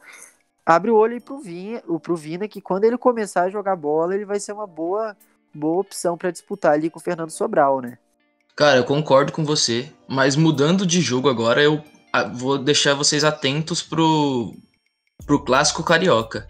abre 0.65 0.91
o 0.91 0.97
olho 0.97 1.21
pro 1.21 1.39
Vinha, 1.39 1.83
pro 2.03 2.17
Vina, 2.17 2.49
que 2.49 2.61
quando 2.61 2.85
ele 2.85 2.99
começar 2.99 3.43
a 3.43 3.51
jogar 3.51 3.77
bola, 3.77 4.15
ele 4.15 4.25
vai 4.25 4.41
ser 4.41 4.53
uma 4.53 4.67
boa, 4.67 5.17
boa 5.55 5.81
opção 5.81 6.17
para 6.17 6.31
disputar 6.31 6.73
ali 6.73 6.91
com 6.91 6.99
o 6.99 7.03
Fernando 7.03 7.31
Sobral, 7.31 7.81
né? 7.81 7.99
Cara, 8.57 8.79
eu 8.79 8.85
concordo 8.85 9.33
com 9.33 9.45
você, 9.45 9.93
mas 10.09 10.37
mudando 10.37 10.87
de 10.87 11.01
jogo 11.01 11.29
agora, 11.29 11.61
eu 11.61 11.83
vou 12.35 12.57
deixar 12.57 12.95
vocês 12.95 13.25
atentos 13.25 13.83
pro, 13.83 14.55
pro 15.27 15.45
clássico 15.45 15.83
carioca. 15.83 16.49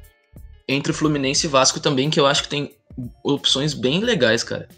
Entre 0.69 0.93
o 0.93 0.95
Fluminense 0.95 1.47
e 1.47 1.51
Vasco 1.51 1.81
também, 1.81 2.11
que 2.11 2.21
eu 2.21 2.27
acho 2.27 2.43
que 2.43 2.49
tem 2.49 2.75
opções 3.23 3.73
bem 3.75 4.01
legais, 4.01 4.45
cara. 4.45 4.69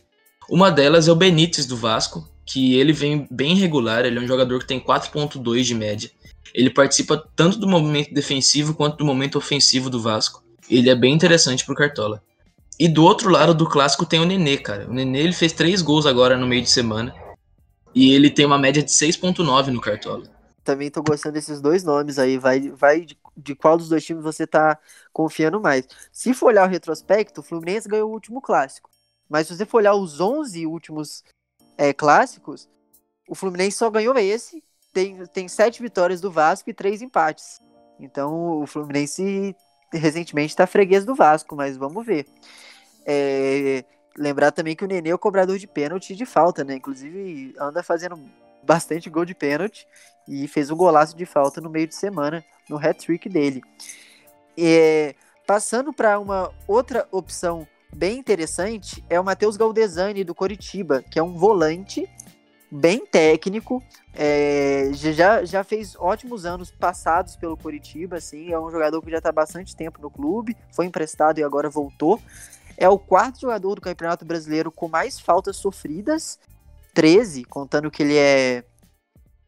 Uma 0.49 0.71
delas 0.71 1.09
é 1.09 1.13
o 1.13 1.17
Benítez 1.17 1.67
do 1.67 1.77
Vasco, 1.77 2.29
que 2.47 2.79
ele 2.79 2.93
vem 2.93 3.27
bem 3.29 3.57
regular, 3.57 4.05
ele 4.05 4.19
é 4.19 4.23
um 4.23 4.27
jogador 4.27 4.61
que 4.61 4.67
tem 4.67 4.79
4.2 4.81 5.63
de 5.63 5.75
média. 5.75 6.11
Ele 6.55 6.71
participa 6.71 7.23
tanto 7.35 7.59
do 7.59 7.67
momento 7.67 8.15
defensivo 8.15 8.73
quanto 8.73 8.97
do 8.97 9.05
momento 9.05 9.37
ofensivo 9.37 9.91
do 9.91 10.01
Vasco. 10.01 10.43
Ele 10.71 10.89
é 10.89 10.95
bem 10.95 11.13
interessante 11.13 11.67
pro 11.67 11.75
Cartola. 11.75 12.23
E 12.79 12.89
do 12.89 13.05
outro 13.05 13.31
lado 13.31 13.53
do 13.53 13.69
clássico 13.69 14.07
tem 14.07 14.21
o 14.21 14.25
Nenê, 14.25 14.57
cara. 14.57 14.89
O 14.89 14.95
Nenê 14.95 15.21
ele 15.21 15.33
fez 15.33 15.53
três 15.53 15.83
gols 15.83 16.07
agora 16.07 16.37
no 16.37 16.47
meio 16.47 16.63
de 16.63 16.71
semana. 16.71 17.15
E 17.95 18.13
ele 18.13 18.31
tem 18.31 18.47
uma 18.47 18.59
média 18.59 18.83
de 18.83 18.91
6.9 18.91 19.69
no 19.69 19.81
Cartola. 19.81 20.25
Também 20.63 20.91
tô 20.91 21.03
gostando 21.03 21.35
desses 21.35 21.61
dois 21.61 21.83
nomes 21.83 22.19
aí. 22.19 22.39
Vai, 22.39 22.71
vai 22.71 23.01
de, 23.01 23.19
de, 23.37 23.55
qual 23.55 23.77
dos 23.77 23.89
dois 23.89 24.05
times 24.05 24.23
você 24.23 24.47
tá 24.47 24.79
confiando 25.13 25.61
mais. 25.61 25.87
Se 26.13 26.33
for 26.35 26.49
olhar 26.49 26.67
o 26.67 26.71
retrospecto, 26.71 27.41
o 27.41 27.45
Fluminense 27.45 27.89
ganhou 27.89 28.11
o 28.11 28.13
último 28.13 28.41
clássico. 28.41 28.91
Mas 29.29 29.47
se 29.47 29.57
você 29.57 29.65
for 29.65 29.79
olhar 29.79 29.95
os 29.95 30.21
11 30.21 30.67
últimos 30.67 31.25
é, 31.77 31.93
clássicos, 31.93 32.69
o 33.29 33.35
Fluminense 33.35 33.77
só 33.77 33.91
ganhou 33.91 34.17
esse. 34.19 34.63
Tem, 34.93 35.27
tem 35.27 35.49
sete 35.49 35.83
vitórias 35.83 36.21
do 36.21 36.31
Vasco 36.31 36.71
e 36.71 36.75
três 36.75 37.03
empates. 37.03 37.61
Então 38.01 38.63
o 38.63 38.67
Fluminense 38.67 39.55
recentemente 39.93 40.53
está 40.53 40.67
freguês 40.67 41.05
do 41.05 41.15
Vasco, 41.15 41.55
mas 41.55 41.77
vamos 41.77 42.05
ver. 42.05 42.27
É, 43.05 43.85
lembrar 44.17 44.51
também 44.53 44.75
que 44.75 44.85
o 44.85 44.89
Nenê 44.89 45.11
é 45.11 45.15
o 45.15 45.19
cobrador 45.19 45.59
de 45.59 45.67
pênalti 45.67 46.13
e 46.13 46.17
de 46.17 46.27
falta, 46.27 46.65
né? 46.65 46.75
Inclusive 46.75 47.55
anda 47.59 47.83
fazendo 47.83 48.19
bastante 48.63 49.09
gol 49.09 49.25
de 49.25 49.35
pênalti 49.35 49.87
e 50.27 50.49
fez 50.49 50.71
um 50.71 50.77
golaço 50.77 51.17
de 51.17 51.25
falta 51.25 51.61
no 51.61 51.71
meio 51.71 51.87
de 51.87 51.95
semana 51.95 52.45
no 52.69 52.77
hat-trick 52.77 53.29
dele. 53.29 53.63
É, 54.59 55.15
passando 55.47 55.93
para 55.93 56.19
uma 56.19 56.51
outra 56.67 57.07
opção 57.13 57.67
bem 57.97 58.19
interessante 58.19 59.03
é 59.09 59.19
o 59.19 59.25
Matheus 59.25 59.57
Galdesani 59.57 60.23
do 60.23 60.35
Coritiba, 60.35 61.03
que 61.03 61.19
é 61.19 61.23
um 61.23 61.33
volante 61.33 62.07
bem 62.71 63.07
técnico, 63.07 63.83
é, 64.13 64.91
já, 64.93 65.45
já 65.45 65.65
fez 65.65 65.97
ótimos 65.99 66.45
anos 66.45 66.71
passados 66.71 67.37
pelo 67.37 67.57
Coritiba, 67.57 68.17
assim, 68.17 68.53
é 68.53 68.59
um 68.59 68.71
jogador 68.71 69.01
que 69.01 69.11
já 69.11 69.19
está 69.19 69.33
bastante 69.33 69.75
tempo 69.75 70.01
no 70.01 70.11
clube, 70.11 70.55
foi 70.73 70.85
emprestado 70.85 71.39
e 71.39 71.45
agora 71.45 71.71
voltou. 71.71 72.21
É 72.77 72.89
o 72.89 72.99
quarto 72.99 73.41
jogador 73.41 73.77
do 73.77 73.81
Campeonato 73.81 74.25
Brasileiro 74.27 74.71
com 74.71 74.89
mais 74.89 75.19
faltas 75.19 75.57
sofridas, 75.57 76.39
13, 76.93 77.45
contando 77.45 77.91
que 77.91 78.03
ele 78.03 78.17
é 78.17 78.65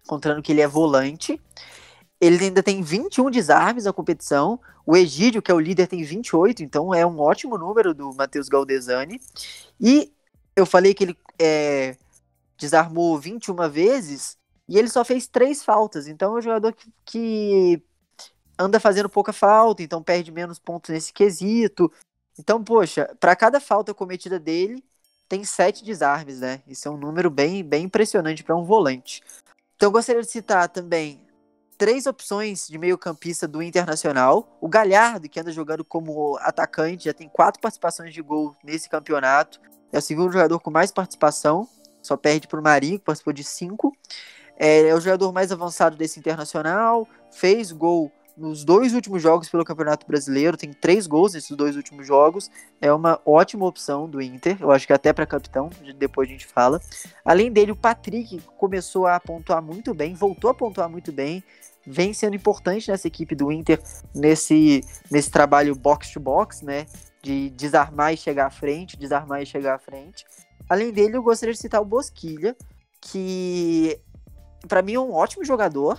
contando 0.06 0.40
que 0.40 0.52
ele 0.52 0.62
é 0.62 0.66
volante. 0.66 1.38
Ele 2.18 2.42
ainda 2.42 2.62
tem 2.62 2.82
21 2.82 3.30
desarmes 3.30 3.84
na 3.84 3.92
competição. 3.92 4.58
O 4.90 4.96
Egídio, 4.96 5.42
que 5.42 5.50
é 5.50 5.54
o 5.54 5.60
líder, 5.60 5.86
tem 5.86 6.02
28, 6.02 6.62
então 6.62 6.94
é 6.94 7.04
um 7.04 7.20
ótimo 7.20 7.58
número 7.58 7.92
do 7.92 8.10
Matheus 8.14 8.48
Galdesani. 8.48 9.20
E 9.78 10.10
eu 10.56 10.64
falei 10.64 10.94
que 10.94 11.04
ele 11.04 11.18
é, 11.38 11.94
desarmou 12.56 13.18
21 13.18 13.68
vezes 13.68 14.38
e 14.66 14.78
ele 14.78 14.88
só 14.88 15.04
fez 15.04 15.26
três 15.26 15.62
faltas. 15.62 16.08
Então 16.08 16.34
é 16.34 16.38
um 16.38 16.40
jogador 16.40 16.72
que, 16.72 16.90
que 17.04 17.82
anda 18.58 18.80
fazendo 18.80 19.10
pouca 19.10 19.30
falta, 19.30 19.82
então 19.82 20.02
perde 20.02 20.32
menos 20.32 20.58
pontos 20.58 20.88
nesse 20.88 21.12
quesito. 21.12 21.92
Então, 22.38 22.64
poxa, 22.64 23.14
para 23.20 23.36
cada 23.36 23.60
falta 23.60 23.92
cometida 23.92 24.38
dele, 24.38 24.82
tem 25.28 25.44
sete 25.44 25.84
desarmes, 25.84 26.40
né? 26.40 26.62
Isso 26.66 26.88
é 26.88 26.90
um 26.90 26.96
número 26.96 27.28
bem, 27.28 27.62
bem 27.62 27.84
impressionante 27.84 28.42
para 28.42 28.56
um 28.56 28.64
volante. 28.64 29.22
Então, 29.76 29.92
gostaria 29.92 30.22
de 30.22 30.30
citar 30.30 30.66
também 30.70 31.27
três 31.78 32.06
opções 32.06 32.66
de 32.66 32.76
meio-campista 32.76 33.46
do 33.46 33.62
Internacional. 33.62 34.58
O 34.60 34.68
Galhardo, 34.68 35.28
que 35.28 35.38
anda 35.38 35.52
jogando 35.52 35.84
como 35.84 36.36
atacante, 36.38 37.04
já 37.04 37.14
tem 37.14 37.28
quatro 37.28 37.60
participações 37.60 38.12
de 38.12 38.20
gol 38.20 38.56
nesse 38.64 38.88
campeonato. 38.88 39.60
É 39.92 39.98
o 39.98 40.02
segundo 40.02 40.32
jogador 40.32 40.58
com 40.58 40.72
mais 40.72 40.90
participação, 40.90 41.68
só 42.02 42.16
perde 42.16 42.48
para 42.48 42.58
o 42.58 42.62
Marinho, 42.62 42.98
que 42.98 43.04
participou 43.04 43.32
de 43.32 43.44
cinco. 43.44 43.96
É, 44.58 44.88
é 44.88 44.94
o 44.94 45.00
jogador 45.00 45.32
mais 45.32 45.52
avançado 45.52 45.96
desse 45.96 46.18
Internacional, 46.18 47.08
fez 47.30 47.70
gol 47.70 48.10
nos 48.38 48.64
dois 48.64 48.94
últimos 48.94 49.20
jogos 49.20 49.48
pelo 49.48 49.64
Campeonato 49.64 50.06
Brasileiro, 50.06 50.56
tem 50.56 50.72
três 50.72 51.06
gols 51.06 51.34
nesses 51.34 51.54
dois 51.56 51.76
últimos 51.76 52.06
jogos. 52.06 52.50
É 52.80 52.92
uma 52.92 53.20
ótima 53.26 53.66
opção 53.66 54.08
do 54.08 54.22
Inter, 54.22 54.56
eu 54.60 54.70
acho 54.70 54.86
que 54.86 54.92
até 54.92 55.12
para 55.12 55.26
capitão, 55.26 55.68
depois 55.96 56.28
a 56.28 56.32
gente 56.32 56.46
fala. 56.46 56.80
Além 57.24 57.50
dele, 57.50 57.72
o 57.72 57.76
Patrick 57.76 58.40
começou 58.56 59.06
a 59.06 59.18
pontuar 59.18 59.60
muito 59.60 59.92
bem, 59.92 60.14
voltou 60.14 60.50
a 60.50 60.54
pontuar 60.54 60.88
muito 60.88 61.10
bem, 61.12 61.42
vem 61.84 62.12
sendo 62.12 62.36
importante 62.36 62.90
nessa 62.90 63.08
equipe 63.08 63.34
do 63.34 63.50
Inter 63.50 63.82
nesse, 64.14 64.82
nesse 65.10 65.30
trabalho 65.30 65.74
box 65.74 66.12
to 66.12 66.20
box, 66.20 66.64
né? 66.64 66.86
De 67.20 67.50
desarmar 67.50 68.14
e 68.14 68.16
chegar 68.16 68.46
à 68.46 68.50
frente, 68.50 68.96
desarmar 68.96 69.42
e 69.42 69.46
chegar 69.46 69.74
à 69.74 69.78
frente. 69.78 70.24
Além 70.68 70.92
dele, 70.92 71.16
eu 71.16 71.22
gostaria 71.22 71.52
de 71.52 71.58
citar 71.58 71.80
o 71.80 71.84
Bosquilha, 71.84 72.54
que 73.00 73.98
para 74.68 74.82
mim 74.82 74.94
é 74.94 75.00
um 75.00 75.12
ótimo 75.12 75.44
jogador, 75.44 75.98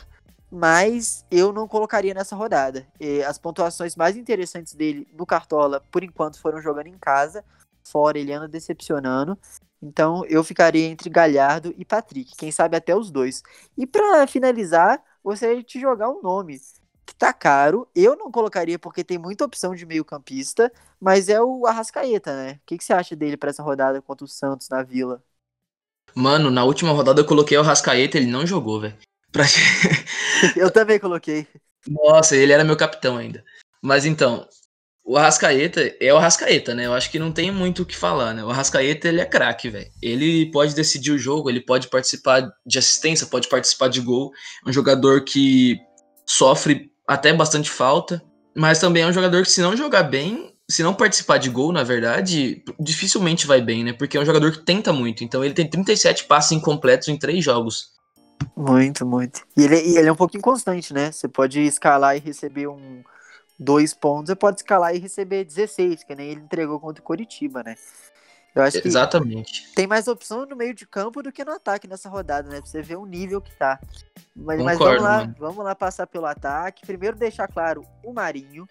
mas 0.52 1.26
eu 1.30 1.54
não 1.54 1.68
colocaria 1.68 2.14
nessa 2.14 2.36
rodada. 2.36 2.88
As 3.28 3.38
pontuações 3.38 3.96
mais 3.96 4.18
interessantes 4.18 4.74
dele 4.74 5.08
no 5.14 5.26
Cartola, 5.26 5.82
por 5.92 6.04
enquanto, 6.04 6.40
foram 6.40 6.62
jogando 6.62 6.88
em 6.88 6.98
casa. 6.98 7.44
Fora, 7.84 8.18
ele 8.20 8.34
anda 8.34 8.48
decepcionando. 8.48 9.38
Então, 9.82 10.26
eu 10.26 10.44
ficaria 10.44 10.86
entre 10.86 11.10
Galhardo 11.10 11.74
e 11.78 11.86
Patrick. 11.86 12.36
Quem 12.36 12.52
sabe 12.52 12.76
até 12.76 12.96
os 12.96 13.10
dois. 13.10 13.42
E 13.78 13.88
para 13.88 14.28
finalizar, 14.28 15.02
gostaria 15.24 15.58
de 15.58 15.64
te 15.64 15.80
jogar 15.80 16.10
um 16.10 16.22
nome 16.22 16.60
que 17.06 17.16
tá 17.16 17.32
caro. 17.32 17.88
Eu 17.96 18.16
não 18.16 18.30
colocaria 18.30 18.78
porque 18.78 19.04
tem 19.04 19.18
muita 19.18 19.46
opção 19.46 19.74
de 19.74 19.86
meio-campista, 19.86 20.72
mas 21.00 21.30
é 21.30 21.42
o 21.42 21.66
Arrascaeta, 21.66 22.36
né? 22.36 22.52
O 22.54 22.60
que, 22.66 22.78
que 22.78 22.84
você 22.84 22.94
acha 22.94 23.16
dele 23.16 23.38
para 23.38 23.50
essa 23.50 23.64
rodada 23.64 24.02
contra 24.02 24.26
o 24.26 24.28
Santos 24.28 24.68
na 24.70 24.84
Vila? 24.84 25.24
Mano, 26.14 26.52
na 26.52 26.64
última 26.64 26.92
rodada 26.92 27.22
eu 27.22 27.26
coloquei 27.26 27.58
o 27.58 27.62
Arrascaeta, 27.62 28.18
ele 28.18 28.28
não 28.28 28.46
jogou, 28.46 28.82
velho. 28.82 28.98
Pra... 29.32 29.46
eu 30.56 30.72
também 30.72 31.00
coloquei. 31.00 31.48
Nossa, 31.88 32.36
ele 32.36 32.52
era 32.52 32.64
meu 32.64 32.76
capitão 32.76 33.18
ainda. 33.18 33.44
Mas 33.82 34.06
então, 34.06 34.48
o 35.10 35.18
Arrascaeta 35.18 35.96
é 36.00 36.14
o 36.14 36.18
Arrascaeta, 36.18 36.76
né? 36.76 36.86
Eu 36.86 36.94
acho 36.94 37.10
que 37.10 37.18
não 37.18 37.32
tem 37.32 37.52
muito 37.52 37.82
o 37.82 37.86
que 37.86 37.96
falar, 37.96 38.34
né? 38.34 38.44
O 38.44 38.50
Arrascaeta, 38.50 39.08
ele 39.08 39.22
é 39.22 39.26
craque, 39.26 39.70
velho. 39.70 39.90
Ele 40.02 40.52
pode 40.52 40.76
decidir 40.76 41.12
o 41.12 41.18
jogo, 41.18 41.50
ele 41.50 41.62
pode 41.62 41.88
participar 41.88 42.48
de 42.66 42.78
assistência, 42.78 43.26
pode 43.26 43.48
participar 43.48 43.88
de 43.88 44.02
gol. 44.02 44.32
É 44.64 44.70
um 44.70 44.74
jogador 44.74 45.24
que 45.24 45.80
sofre 46.28 46.92
até 47.08 47.34
bastante 47.34 47.72
falta, 47.72 48.22
mas 48.56 48.78
também 48.78 49.02
é 49.02 49.08
um 49.08 49.14
jogador 49.14 49.42
que 49.44 49.52
se 49.52 49.62
não 49.62 49.76
jogar 49.76 50.04
bem, 50.04 50.54
se 50.70 50.84
não 50.84 50.94
participar 50.94 51.40
de 51.40 51.50
gol, 51.50 51.72
na 51.72 51.82
verdade, 51.82 52.64
dificilmente 52.80 53.48
vai 53.48 53.62
bem, 53.62 53.84
né? 53.84 53.94
Porque 53.94 54.16
é 54.16 54.22
um 54.22 54.26
jogador 54.26 54.52
que 54.52 54.64
tenta 54.64 54.94
muito. 54.94 55.24
Então 55.24 55.44
ele 55.44 55.56
tem 55.56 55.68
37 55.68 56.26
passes 56.26 56.52
incompletos 56.52 57.08
em 57.08 57.18
três 57.18 57.44
jogos. 57.44 57.94
Muito, 58.56 59.06
muito. 59.06 59.46
E 59.56 59.64
ele, 59.64 59.82
e 59.82 59.98
ele 59.98 60.08
é 60.08 60.12
um 60.12 60.16
pouco 60.16 60.38
inconstante, 60.38 60.94
né? 60.94 61.12
Você 61.12 61.28
pode 61.28 61.60
escalar 61.62 62.16
e 62.16 62.20
receber 62.20 62.68
um 62.68 63.04
dois 63.60 63.94
pontos, 63.94 64.28
você 64.28 64.36
pode 64.36 64.58
escalar 64.58 64.96
e 64.96 65.00
receber 65.00 65.44
16, 65.44 66.04
que 66.04 66.16
nem 66.16 66.32
ele 66.32 66.42
entregou 66.42 66.80
contra 66.80 67.02
o 67.02 67.06
Coritiba, 67.06 67.62
né? 67.62 67.76
Eu 68.56 68.64
acho 68.64 68.82
que 68.82 68.88
Exatamente. 68.88 69.72
tem 69.76 69.86
mais 69.86 70.08
opção 70.08 70.46
no 70.46 70.56
meio 70.56 70.74
de 70.74 70.86
campo 70.86 71.22
do 71.22 71.32
que 71.32 71.46
no 71.46 71.52
ataque 71.52 71.88
nessa 71.88 72.10
rodada, 72.10 72.50
né? 72.50 72.60
Pra 72.60 72.70
você 72.70 72.82
ver 72.82 72.98
o 72.98 73.06
nível 73.06 73.40
que 73.42 73.56
tá. 73.56 73.80
Mas, 74.36 74.58
Concordo, 74.58 74.64
mas 74.64 74.78
vamos 74.80 75.04
lá, 75.04 75.36
vamos 75.38 75.66
lá 75.66 75.76
passar 75.76 76.08
pelo 76.08 76.26
ataque. 76.26 76.86
Primeiro 76.86 77.16
deixar 77.16 77.48
claro 77.48 77.86
o 78.04 78.12
Marinho. 78.12 78.68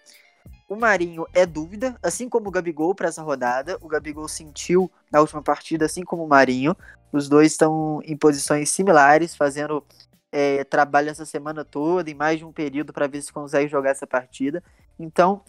O 0.69 0.75
Marinho 0.75 1.25
é 1.33 1.47
dúvida, 1.47 1.97
assim 2.01 2.29
como 2.29 2.49
o 2.49 2.51
Gabigol 2.51 2.93
para 2.93 3.07
essa 3.07 3.23
rodada. 3.23 3.79
O 3.81 3.87
Gabigol 3.87 4.27
sentiu 4.27 4.89
na 5.11 5.19
última 5.19 5.41
partida, 5.41 5.85
assim 5.85 6.03
como 6.03 6.23
o 6.23 6.27
Marinho. 6.27 6.77
Os 7.11 7.27
dois 7.27 7.53
estão 7.53 7.99
em 8.05 8.15
posições 8.15 8.69
similares, 8.69 9.35
fazendo 9.35 9.83
é, 10.31 10.63
trabalho 10.63 11.09
essa 11.09 11.25
semana 11.25 11.65
toda, 11.65 12.11
em 12.11 12.13
mais 12.13 12.37
de 12.37 12.45
um 12.45 12.51
período, 12.51 12.93
para 12.93 13.07
ver 13.07 13.19
se 13.23 13.33
consegue 13.33 13.67
jogar 13.67 13.89
essa 13.89 14.05
partida. 14.05 14.63
Então, 14.99 15.41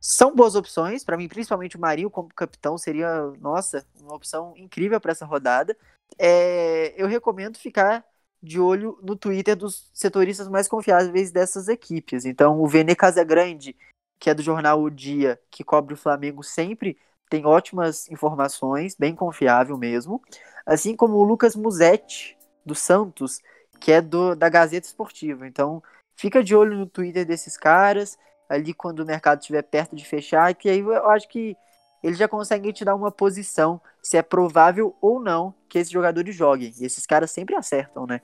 são 0.00 0.34
boas 0.34 0.54
opções. 0.54 1.04
Para 1.04 1.18
mim, 1.18 1.28
principalmente 1.28 1.76
o 1.76 1.80
Marinho 1.80 2.08
como 2.08 2.30
capitão 2.34 2.78
seria, 2.78 3.30
nossa, 3.42 3.84
uma 4.00 4.14
opção 4.14 4.54
incrível 4.56 4.98
para 4.98 5.12
essa 5.12 5.26
rodada. 5.26 5.76
É, 6.18 6.94
eu 6.96 7.06
recomendo 7.06 7.58
ficar 7.58 8.02
de 8.42 8.58
olho 8.58 8.98
no 9.02 9.14
Twitter 9.16 9.54
dos 9.54 9.90
setoristas 9.92 10.48
mais 10.48 10.66
confiáveis 10.66 11.30
dessas 11.30 11.68
equipes. 11.68 12.24
Então, 12.24 12.58
o 12.58 12.66
Vene 12.66 12.96
Casagrande, 12.96 13.76
que 14.22 14.30
é 14.30 14.34
do 14.34 14.40
jornal 14.40 14.80
O 14.80 14.88
Dia, 14.88 15.36
que 15.50 15.64
cobre 15.64 15.94
o 15.94 15.96
Flamengo 15.96 16.44
sempre, 16.44 16.96
tem 17.28 17.44
ótimas 17.44 18.08
informações, 18.08 18.94
bem 18.94 19.16
confiável 19.16 19.76
mesmo. 19.76 20.22
Assim 20.64 20.94
como 20.94 21.16
o 21.16 21.24
Lucas 21.24 21.56
Musetti, 21.56 22.38
do 22.64 22.72
Santos, 22.72 23.40
que 23.80 23.90
é 23.90 24.00
do, 24.00 24.36
da 24.36 24.48
Gazeta 24.48 24.86
Esportiva. 24.86 25.44
Então, 25.44 25.82
fica 26.14 26.40
de 26.40 26.54
olho 26.54 26.76
no 26.76 26.86
Twitter 26.86 27.26
desses 27.26 27.56
caras, 27.56 28.16
ali 28.48 28.72
quando 28.72 29.00
o 29.00 29.04
mercado 29.04 29.40
estiver 29.40 29.62
perto 29.62 29.96
de 29.96 30.04
fechar, 30.04 30.54
que 30.54 30.70
aí 30.70 30.78
eu 30.78 31.10
acho 31.10 31.28
que 31.28 31.56
eles 32.00 32.16
já 32.16 32.28
conseguem 32.28 32.70
te 32.70 32.84
dar 32.84 32.94
uma 32.94 33.10
posição 33.10 33.80
se 34.00 34.16
é 34.16 34.22
provável 34.22 34.94
ou 35.00 35.18
não 35.18 35.52
que 35.68 35.80
esses 35.80 35.92
jogadores 35.92 36.32
joguem. 36.36 36.72
E 36.78 36.84
esses 36.84 37.04
caras 37.06 37.32
sempre 37.32 37.56
acertam, 37.56 38.06
né? 38.06 38.20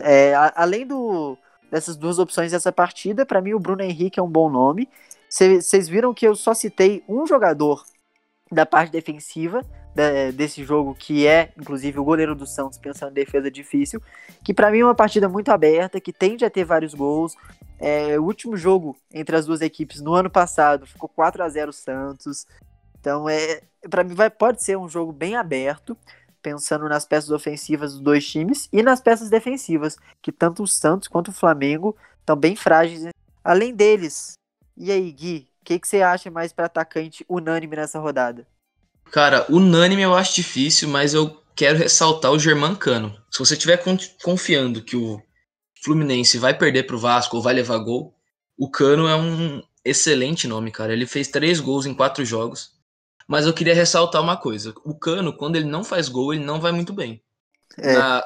É, 0.00 0.34
a, 0.34 0.54
além 0.56 0.86
do, 0.86 1.36
dessas 1.70 1.98
duas 1.98 2.18
opções 2.18 2.52
dessa 2.52 2.72
partida, 2.72 3.26
para 3.26 3.42
mim 3.42 3.52
o 3.52 3.60
Bruno 3.60 3.82
Henrique 3.82 4.18
é 4.18 4.22
um 4.22 4.30
bom 4.30 4.48
nome. 4.48 4.88
Vocês 5.34 5.88
viram 5.88 6.14
que 6.14 6.28
eu 6.28 6.36
só 6.36 6.54
citei 6.54 7.02
um 7.08 7.26
jogador 7.26 7.84
da 8.52 8.64
parte 8.64 8.92
defensiva 8.92 9.62
de, 9.92 10.30
desse 10.30 10.62
jogo, 10.62 10.94
que 10.94 11.26
é, 11.26 11.52
inclusive, 11.58 11.98
o 11.98 12.04
goleiro 12.04 12.36
do 12.36 12.46
Santos, 12.46 12.78
pensando 12.78 13.10
em 13.10 13.14
defesa 13.14 13.50
difícil, 13.50 14.00
que 14.44 14.54
para 14.54 14.70
mim 14.70 14.78
é 14.78 14.84
uma 14.84 14.94
partida 14.94 15.28
muito 15.28 15.50
aberta, 15.50 16.00
que 16.00 16.12
tende 16.12 16.44
a 16.44 16.50
ter 16.50 16.64
vários 16.64 16.94
gols. 16.94 17.34
É, 17.80 18.16
o 18.16 18.22
último 18.22 18.56
jogo 18.56 18.96
entre 19.12 19.34
as 19.34 19.44
duas 19.44 19.60
equipes 19.60 20.00
no 20.00 20.14
ano 20.14 20.30
passado 20.30 20.86
ficou 20.86 21.08
4 21.08 21.42
a 21.42 21.48
0 21.48 21.72
Santos. 21.72 22.46
Então, 23.00 23.28
é, 23.28 23.60
para 23.90 24.04
mim, 24.04 24.14
vai, 24.14 24.30
pode 24.30 24.62
ser 24.62 24.78
um 24.78 24.88
jogo 24.88 25.10
bem 25.10 25.34
aberto, 25.34 25.98
pensando 26.40 26.88
nas 26.88 27.04
peças 27.04 27.30
ofensivas 27.30 27.94
dos 27.94 28.00
dois 28.00 28.24
times 28.24 28.68
e 28.72 28.84
nas 28.84 29.00
peças 29.00 29.28
defensivas, 29.28 29.96
que 30.22 30.30
tanto 30.30 30.62
o 30.62 30.68
Santos 30.68 31.08
quanto 31.08 31.32
o 31.32 31.34
Flamengo 31.34 31.96
estão 32.20 32.36
bem 32.36 32.54
frágeis. 32.54 33.08
Além 33.42 33.74
deles, 33.74 34.34
e 34.76 34.90
aí, 34.90 35.10
Gui, 35.12 35.48
o 35.60 35.64
que, 35.64 35.78
que 35.78 35.88
você 35.88 36.02
acha 36.02 36.30
mais 36.30 36.52
para 36.52 36.66
atacante 36.66 37.24
unânime 37.28 37.76
nessa 37.76 37.98
rodada? 37.98 38.46
Cara, 39.10 39.46
unânime 39.48 40.02
eu 40.02 40.14
acho 40.14 40.34
difícil, 40.34 40.88
mas 40.88 41.14
eu 41.14 41.42
quero 41.54 41.78
ressaltar 41.78 42.32
o 42.32 42.38
Germancano. 42.38 43.16
Se 43.30 43.38
você 43.38 43.54
estiver 43.54 43.82
confiando 44.22 44.82
que 44.82 44.96
o 44.96 45.22
Fluminense 45.82 46.38
vai 46.38 46.56
perder 46.56 46.84
pro 46.84 46.98
Vasco 46.98 47.36
ou 47.36 47.42
vai 47.42 47.54
levar 47.54 47.78
gol, 47.78 48.14
o 48.58 48.70
Cano 48.70 49.06
é 49.06 49.14
um 49.16 49.62
excelente 49.84 50.48
nome, 50.48 50.70
cara. 50.70 50.92
Ele 50.92 51.06
fez 51.06 51.28
três 51.28 51.60
gols 51.60 51.86
em 51.86 51.94
quatro 51.94 52.24
jogos. 52.24 52.72
Mas 53.26 53.46
eu 53.46 53.54
queria 53.54 53.74
ressaltar 53.74 54.22
uma 54.22 54.36
coisa: 54.36 54.74
o 54.84 54.94
Cano, 54.94 55.32
quando 55.32 55.56
ele 55.56 55.66
não 55.66 55.84
faz 55.84 56.08
gol, 56.08 56.34
ele 56.34 56.44
não 56.44 56.60
vai 56.60 56.72
muito 56.72 56.92
bem. 56.92 57.22
É. 57.78 57.94
Na, 57.94 58.24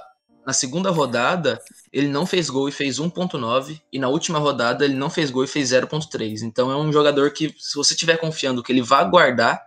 na 0.49 0.55
segunda 0.55 0.91
rodada, 0.91 1.63
ele 1.93 2.09
não 2.09 2.25
fez 2.25 2.49
gol 2.49 2.71
e 2.71 2.73
fez 2.73 2.99
1.9, 2.99 3.83
e 3.93 3.99
na 3.99 4.09
última 4.09 4.39
rodada 4.39 4.83
ele 4.83 4.95
não 4.95 5.11
fez 5.11 5.31
gol 5.31 5.45
e 5.45 5.47
fez 5.47 5.73
0.3. 5.73 6.41
Então 6.41 6.73
é 6.73 6.77
um 6.77 6.91
jogador 6.91 7.33
que, 7.35 7.55
se 7.59 7.75
você 7.75 7.93
estiver 7.93 8.17
confiando 8.17 8.63
que 8.63 8.73
ele 8.73 8.81
vai 8.81 9.07
guardar, 9.11 9.63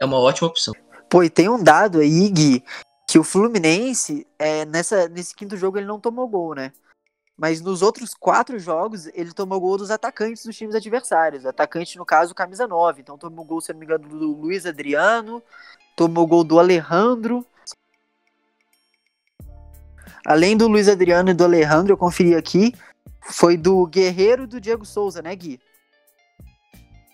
é 0.00 0.04
uma 0.04 0.18
ótima 0.18 0.48
opção. 0.48 0.74
Pô, 1.08 1.22
e 1.22 1.30
tem 1.30 1.48
um 1.48 1.62
dado 1.62 2.00
aí, 2.00 2.28
Gui, 2.28 2.64
que 3.08 3.20
o 3.20 3.22
Fluminense, 3.22 4.26
é, 4.36 4.64
nessa, 4.64 5.08
nesse 5.08 5.32
quinto 5.32 5.56
jogo, 5.56 5.78
ele 5.78 5.86
não 5.86 6.00
tomou 6.00 6.26
gol, 6.26 6.56
né? 6.56 6.72
Mas 7.38 7.60
nos 7.60 7.80
outros 7.80 8.12
quatro 8.12 8.58
jogos, 8.58 9.06
ele 9.14 9.32
tomou 9.32 9.60
gol 9.60 9.78
dos 9.78 9.92
atacantes 9.92 10.44
dos 10.44 10.56
times 10.56 10.74
adversários. 10.74 11.46
Atacante, 11.46 11.96
no 11.96 12.04
caso, 12.04 12.34
camisa 12.34 12.66
9. 12.66 13.00
Então 13.00 13.16
tomou 13.16 13.44
gol, 13.44 13.60
se 13.60 13.72
não 13.72 13.78
me 13.78 13.86
engano, 13.86 14.08
do 14.08 14.16
Luiz 14.16 14.66
Adriano, 14.66 15.40
tomou 15.94 16.26
gol 16.26 16.42
do 16.42 16.58
Alejandro. 16.58 17.46
Além 20.26 20.56
do 20.56 20.66
Luiz 20.66 20.88
Adriano 20.88 21.30
e 21.30 21.34
do 21.34 21.44
Alejandro, 21.44 21.92
eu 21.92 21.96
conferi 21.96 22.34
aqui, 22.34 22.74
foi 23.22 23.56
do 23.56 23.86
Guerreiro 23.86 24.42
e 24.42 24.46
do 24.48 24.60
Diego 24.60 24.84
Souza, 24.84 25.22
né, 25.22 25.32
Gui? 25.36 25.60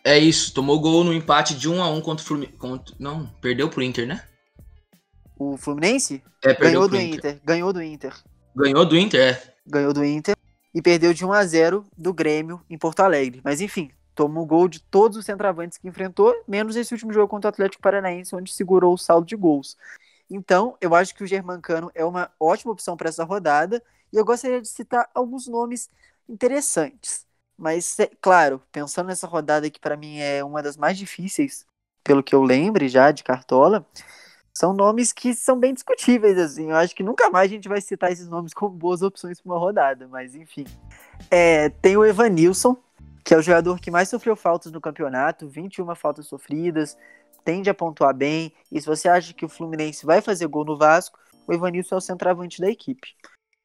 É 0.03 0.19
isso, 0.19 0.55
tomou 0.55 0.81
gol 0.81 1.05
no 1.05 1.13
empate 1.13 1.55
de 1.55 1.69
1 1.69 1.83
a 1.83 1.91
1 1.91 2.01
contra 2.01 2.25
o 2.25 2.27
Fluminense. 2.27 2.57
Contra... 2.57 2.97
Não, 2.99 3.27
perdeu 3.43 3.69
pro 3.69 3.83
Inter, 3.83 4.07
né? 4.07 4.25
O 5.39 5.59
Fluminense? 5.59 6.23
É, 6.43 6.55
ganhou 6.55 6.89
do 6.89 6.97
Inter. 6.97 7.19
Inter. 7.19 7.41
Ganhou 7.45 7.71
do 7.71 7.83
Inter. 7.83 8.15
Ganhou 8.57 8.87
do 8.87 8.97
Inter, 8.97 9.21
é 9.21 9.53
ganhou 9.67 9.93
do 9.93 10.03
Inter 10.03 10.35
e 10.75 10.81
perdeu 10.81 11.13
de 11.13 11.23
1 11.23 11.33
a 11.33 11.45
0 11.45 11.85
do 11.95 12.15
Grêmio 12.15 12.63
em 12.71 12.79
Porto 12.79 13.01
Alegre. 13.01 13.43
Mas 13.45 13.61
enfim, 13.61 13.91
tomou 14.15 14.47
gol 14.47 14.69
de 14.69 14.81
todos 14.81 15.19
os 15.19 15.27
centroavantes 15.27 15.77
que 15.77 15.87
enfrentou, 15.87 16.35
menos 16.49 16.77
esse 16.77 16.95
último 16.95 17.13
jogo 17.13 17.29
contra 17.29 17.49
o 17.49 17.53
Atlético 17.53 17.83
Paranaense, 17.83 18.35
onde 18.35 18.55
segurou 18.55 18.95
o 18.95 18.99
saldo 18.99 19.27
de 19.27 19.37
gols. 19.37 19.77
Então, 20.35 20.79
eu 20.81 20.95
acho 20.95 21.15
que 21.15 21.23
o 21.23 21.27
Germancano 21.27 21.91
é 21.95 22.03
uma 22.03 22.31
ótima 22.41 22.73
opção 22.73 22.97
para 22.97 23.11
essa 23.11 23.23
rodada, 23.23 23.83
e 24.11 24.17
eu 24.17 24.25
gostaria 24.25 24.63
de 24.63 24.69
citar 24.69 25.11
alguns 25.15 25.47
nomes 25.47 25.91
interessantes. 26.27 27.27
Mas, 27.57 27.99
é, 27.99 28.11
claro, 28.19 28.63
pensando 28.73 29.09
nessa 29.09 29.27
rodada 29.27 29.69
que 29.69 29.79
para 29.79 29.95
mim 29.95 30.19
é 30.21 30.43
uma 30.43 30.63
das 30.63 30.79
mais 30.79 30.97
difíceis, 30.97 31.67
pelo 32.03 32.23
que 32.23 32.35
eu 32.35 32.43
lembre 32.43 32.89
já 32.89 33.11
de 33.11 33.23
Cartola, 33.23 33.87
são 34.55 34.73
nomes 34.73 35.13
que 35.13 35.35
são 35.35 35.59
bem 35.59 35.75
discutíveis, 35.75 36.39
assim. 36.39 36.71
Eu 36.71 36.77
acho 36.77 36.97
que 36.97 37.03
nunca 37.03 37.29
mais 37.31 37.51
a 37.51 37.55
gente 37.55 37.69
vai 37.69 37.83
citar 37.83 38.11
esses 38.11 38.27
nomes 38.27 38.55
como 38.55 38.75
boas 38.75 39.03
opções 39.03 39.39
para 39.39 39.53
uma 39.53 39.59
rodada, 39.59 40.09
mas 40.09 40.35
enfim. 40.35 40.65
É, 41.31 41.69
tem 41.69 41.95
o 41.97 42.05
Evanilson, 42.05 42.77
que 43.23 43.35
é 43.35 43.37
o 43.37 43.43
jogador 43.43 43.79
que 43.79 43.91
mais 43.91 44.09
sofreu 44.09 44.35
faltas 44.35 44.73
no 44.73 44.81
campeonato, 44.81 45.47
21 45.47 45.95
faltas 45.95 46.27
sofridas, 46.27 46.97
tende 47.45 47.71
a 47.71 47.75
pontuar 47.75 48.15
bem. 48.15 48.53
E 48.71 48.81
se 48.81 48.87
você 48.87 49.09
acha 49.09 49.33
que 49.33 49.45
o 49.45 49.49
Fluminense 49.49 50.07
vai 50.07 50.21
fazer 50.21 50.47
gol 50.47 50.65
no 50.65 50.77
Vasco, 50.77 51.19
o 51.47 51.53
Evanilson 51.53 51.97
é 51.97 51.99
o 51.99 52.01
centroavante 52.01 52.61
da 52.61 52.71
equipe. 52.71 53.15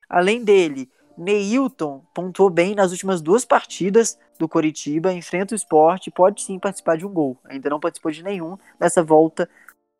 Além 0.09 0.43
dele, 0.43 0.89
Neilton 1.17 2.03
pontuou 2.13 2.49
bem 2.49 2.75
nas 2.75 2.91
últimas 2.91 3.21
duas 3.21 3.43
partidas 3.43 4.17
do 4.37 4.47
Coritiba, 4.47 5.11
enfrenta 5.11 5.53
o 5.53 5.57
esporte, 5.57 6.11
pode 6.11 6.43
sim 6.43 6.59
participar 6.59 6.97
de 6.97 7.05
um 7.05 7.11
gol. 7.11 7.37
Ainda 7.45 7.69
não 7.69 7.79
participou 7.79 8.11
de 8.11 8.23
nenhum 8.23 8.57
nessa 8.79 9.03
volta 9.03 9.49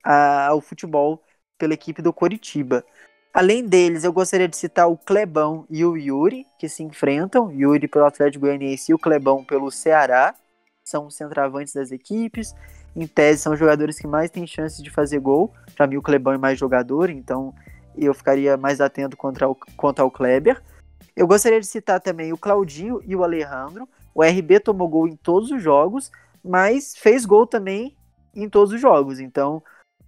a, 0.04 0.48
ao 0.48 0.62
futebol 0.62 1.24
pela 1.58 1.74
equipe 1.74 2.02
do 2.02 2.13
Coritiba. 2.13 2.86
Além 3.34 3.66
deles, 3.66 4.04
eu 4.04 4.13
gostaria 4.13 4.48
de 4.48 4.58
citar 4.58 4.90
o 4.90 4.98
Clebão 4.98 5.66
e 5.70 5.84
o 5.84 5.96
Yuri, 5.96 6.48
que 6.58 6.70
se 6.70 6.84
enfrentam, 6.84 7.52
Yuri 7.52 7.88
pelo 7.88 8.06
Atlético 8.06 8.46
Goianiense 8.46 8.92
e 8.92 8.96
o 8.96 9.00
Clebão 9.00 9.44
pelo 9.44 9.72
Ceará, 9.72 10.36
são 10.84 11.08
os 11.08 11.16
centroavantes 11.16 11.74
das 11.74 11.92
equipes, 11.92 12.56
em 12.98 13.06
tese 13.06 13.44
são 13.44 13.54
os 13.54 13.60
jogadores 13.60 14.00
que 14.00 14.08
mais 14.08 14.32
têm 14.32 14.48
chances 14.48 14.82
de 14.82 14.90
fazer 14.90 15.20
gol, 15.20 15.54
para 15.76 15.86
mim 15.86 15.98
o 15.98 16.02
Clebão 16.02 16.34
é 16.34 16.38
mais 16.38 16.58
jogador, 16.58 17.12
então 17.12 17.54
eu 17.96 18.12
ficaria 18.14 18.58
mais 18.58 18.82
atento 18.82 19.16
contra 19.16 19.48
o, 19.48 19.56
contra 19.76 20.04
o 20.04 20.10
Kleber. 20.10 20.62
Eu 21.16 21.28
gostaria 21.28 21.60
de 21.60 21.68
citar 21.68 22.02
também 22.02 22.34
o 22.34 22.38
Claudinho 22.38 23.00
e 23.06 23.16
o 23.16 23.24
Alejandro, 23.24 23.88
o 24.16 24.24
RB 24.24 24.60
tomou 24.60 24.90
gol 24.90 25.08
em 25.08 25.16
todos 25.16 25.52
os 25.52 25.62
jogos, 25.62 26.12
mas 26.44 26.96
fez 26.98 27.24
gol 27.24 27.46
também 27.46 27.96
em 28.36 28.50
todos 28.50 28.74
os 28.74 28.82
jogos, 28.82 29.20
então 29.20 29.62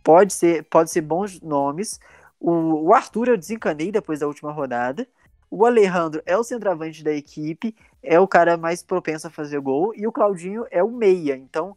pode 0.03 0.33
ser, 0.33 0.63
pode 0.63 0.89
ser 0.89 1.01
bons 1.01 1.39
nomes. 1.41 1.99
O, 2.39 2.87
o 2.87 2.93
Arthur 2.93 3.27
eu 3.27 3.37
desencanei 3.37 3.91
depois 3.91 4.21
da 4.21 4.27
última 4.27 4.51
rodada. 4.51 5.07
O 5.51 5.63
Alejandro 5.63 6.23
é 6.25 6.35
o 6.35 6.43
centroavante 6.43 7.03
da 7.03 7.11
equipe, 7.11 7.75
é 8.01 8.19
o 8.19 8.27
cara 8.27 8.57
mais 8.57 8.81
propenso 8.81 9.27
a 9.27 9.31
fazer 9.31 9.59
gol. 9.59 9.93
E 9.95 10.07
o 10.07 10.11
Claudinho 10.11 10.65
é 10.71 10.83
o 10.83 10.89
meia. 10.89 11.35
Então, 11.35 11.75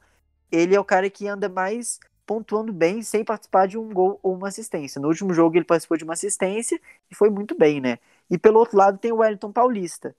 ele 0.53 0.77
é 0.77 0.81
o 0.81 0.85
cara 0.85 1.09
que 1.09 1.27
anda 1.27 1.49
mais 1.49 1.99
pontuando 2.27 2.73
bem 2.73 3.03
sem 3.03 3.25
participar 3.25 3.67
de 3.67 3.77
um 3.79 3.93
gol 3.93 4.21
ou 4.23 4.35
uma 4.35 4.49
assistência. 4.49 5.01
No 5.01 5.09
último 5.09 5.33
jogo 5.35 5.57
ele 5.57 5.65
participou 5.65 5.97
de 5.97 6.05
uma 6.05 6.13
assistência 6.13 6.81
e 7.11 7.15
foi 7.15 7.31
muito 7.31 7.57
bem, 7.57 7.81
né? 7.81 7.99
E 8.31 8.39
pelo 8.39 8.59
outro 8.59 8.77
lado 8.77 8.99
tem 8.99 9.11
o 9.11 9.17
Wellington 9.17 9.51
Paulista. 9.51 10.15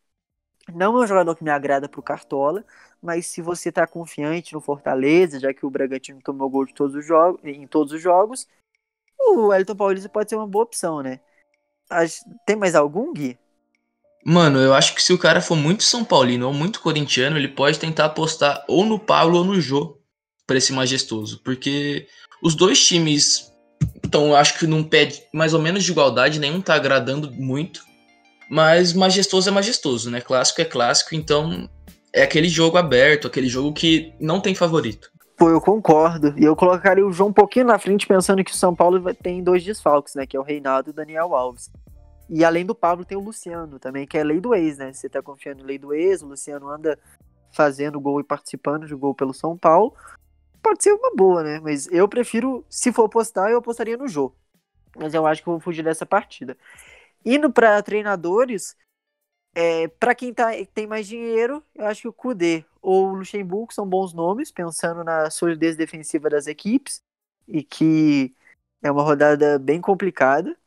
Não 0.73 0.97
é 0.97 1.03
um 1.03 1.07
jogador 1.07 1.35
que 1.35 1.43
me 1.43 1.49
agrada 1.49 1.87
pro 1.87 2.01
Cartola, 2.01 2.65
mas 3.01 3.27
se 3.27 3.41
você 3.41 3.69
está 3.69 3.85
confiante 3.85 4.53
no 4.53 4.61
Fortaleza, 4.61 5.39
já 5.39 5.53
que 5.53 5.65
o 5.65 5.69
Bragantino 5.69 6.21
tomou 6.21 6.49
gol 6.49 6.65
de 6.65 6.73
todos 6.73 6.95
os 6.95 7.05
jogos, 7.05 7.39
em 7.43 7.67
todos 7.67 7.93
os 7.93 8.01
jogos, 8.01 8.47
o 9.19 9.53
Elton 9.53 9.75
Paulista 9.75 10.09
pode 10.09 10.29
ser 10.29 10.35
uma 10.35 10.47
boa 10.47 10.63
opção, 10.63 11.01
né? 11.01 11.19
Tem 12.45 12.55
mais 12.55 12.75
algum, 12.75 13.13
Gui? 13.13 13.37
Mano, 14.25 14.59
eu 14.59 14.73
acho 14.73 14.95
que 14.95 15.03
se 15.03 15.11
o 15.11 15.19
cara 15.19 15.41
for 15.41 15.55
muito 15.55 15.83
São 15.83 16.03
Paulino 16.03 16.47
ou 16.47 16.53
muito 16.53 16.81
corintiano, 16.81 17.37
ele 17.37 17.49
pode 17.49 17.77
tentar 17.77 18.05
apostar 18.05 18.63
ou 18.69 18.85
no 18.85 18.97
Pablo 18.97 19.39
ou 19.39 19.43
no 19.43 19.59
Jô 19.59 19.97
para 20.45 20.57
esse 20.57 20.73
majestoso. 20.73 21.41
Porque 21.43 22.07
os 22.41 22.55
dois 22.55 22.85
times 22.85 23.51
estão, 24.03 24.35
acho 24.35 24.59
que 24.59 24.67
num 24.67 24.83
pé 24.83 25.09
mais 25.33 25.53
ou 25.53 25.61
menos 25.61 25.83
de 25.83 25.91
igualdade, 25.91 26.39
nenhum 26.39 26.61
tá 26.61 26.75
agradando 26.75 27.31
muito. 27.31 27.81
Mas 28.49 28.93
majestoso 28.93 29.49
é 29.49 29.51
majestoso, 29.51 30.11
né? 30.11 30.21
Clássico 30.21 30.61
é 30.61 30.65
clássico, 30.65 31.15
então 31.15 31.69
é 32.13 32.21
aquele 32.21 32.47
jogo 32.47 32.77
aberto, 32.77 33.27
aquele 33.27 33.47
jogo 33.47 33.73
que 33.73 34.13
não 34.19 34.39
tem 34.39 34.53
favorito. 34.53 35.11
Pô, 35.35 35.49
eu 35.49 35.59
concordo. 35.59 36.33
E 36.37 36.43
eu 36.43 36.55
colocaria 36.55 37.05
o 37.05 37.11
João 37.11 37.29
um 37.29 37.33
pouquinho 37.33 37.65
na 37.65 37.79
frente, 37.79 38.05
pensando 38.05 38.43
que 38.43 38.51
o 38.51 38.55
São 38.55 38.75
Paulo 38.75 39.13
tem 39.15 39.43
dois 39.43 39.63
desfalques, 39.63 40.13
né? 40.13 40.25
Que 40.27 40.37
é 40.37 40.39
o 40.39 40.43
Reinaldo 40.43 40.89
e 40.89 40.91
o 40.91 40.93
Daniel 40.93 41.33
Alves. 41.33 41.71
E 42.29 42.45
além 42.45 42.65
do 42.65 42.75
Pablo, 42.75 43.03
tem 43.03 43.17
o 43.17 43.21
Luciano 43.21 43.79
também, 43.79 44.05
que 44.05 44.17
é 44.17 44.23
lei 44.23 44.39
do 44.39 44.53
ex, 44.53 44.77
né? 44.77 44.93
Você 44.93 45.09
tá 45.09 45.21
confiando 45.21 45.61
em 45.61 45.65
lei 45.65 45.77
do 45.77 45.93
ex, 45.93 46.21
o 46.21 46.27
Luciano 46.27 46.69
anda 46.69 46.97
fazendo 47.51 47.99
gol 47.99 48.19
e 48.19 48.23
participando 48.23 48.87
de 48.87 48.95
gol 48.95 49.13
pelo 49.13 49.33
São 49.33 49.57
Paulo. 49.57 49.93
Pode 50.63 50.81
ser 50.81 50.93
uma 50.93 51.13
boa, 51.13 51.43
né? 51.43 51.59
Mas 51.59 51.87
eu 51.91 52.07
prefiro, 52.07 52.65
se 52.69 52.91
for 52.91 53.05
apostar, 53.05 53.51
eu 53.51 53.57
apostaria 53.57 53.97
no 53.97 54.07
jogo. 54.07 54.35
Mas 54.95 55.13
eu 55.13 55.27
acho 55.27 55.43
que 55.43 55.49
eu 55.49 55.53
vou 55.53 55.59
fugir 55.59 55.83
dessa 55.83 56.05
partida. 56.05 56.57
Indo 57.25 57.51
para 57.51 57.83
treinadores, 57.83 58.75
é, 59.53 59.87
para 59.87 60.15
quem 60.15 60.33
tá, 60.33 60.51
tem 60.73 60.87
mais 60.87 61.05
dinheiro, 61.05 61.61
eu 61.75 61.85
acho 61.85 62.01
que 62.03 62.07
o 62.07 62.13
Kudê 62.13 62.65
ou 62.81 63.09
o 63.09 63.15
Luxemburgo 63.15 63.73
são 63.73 63.87
bons 63.87 64.13
nomes, 64.13 64.51
pensando 64.51 65.03
na 65.03 65.29
solidez 65.29 65.75
defensiva 65.75 66.29
das 66.29 66.47
equipes, 66.47 67.01
e 67.47 67.61
que 67.61 68.33
é 68.81 68.89
uma 68.89 69.03
rodada 69.03 69.59
bem 69.59 69.81
complicada. 69.81 70.57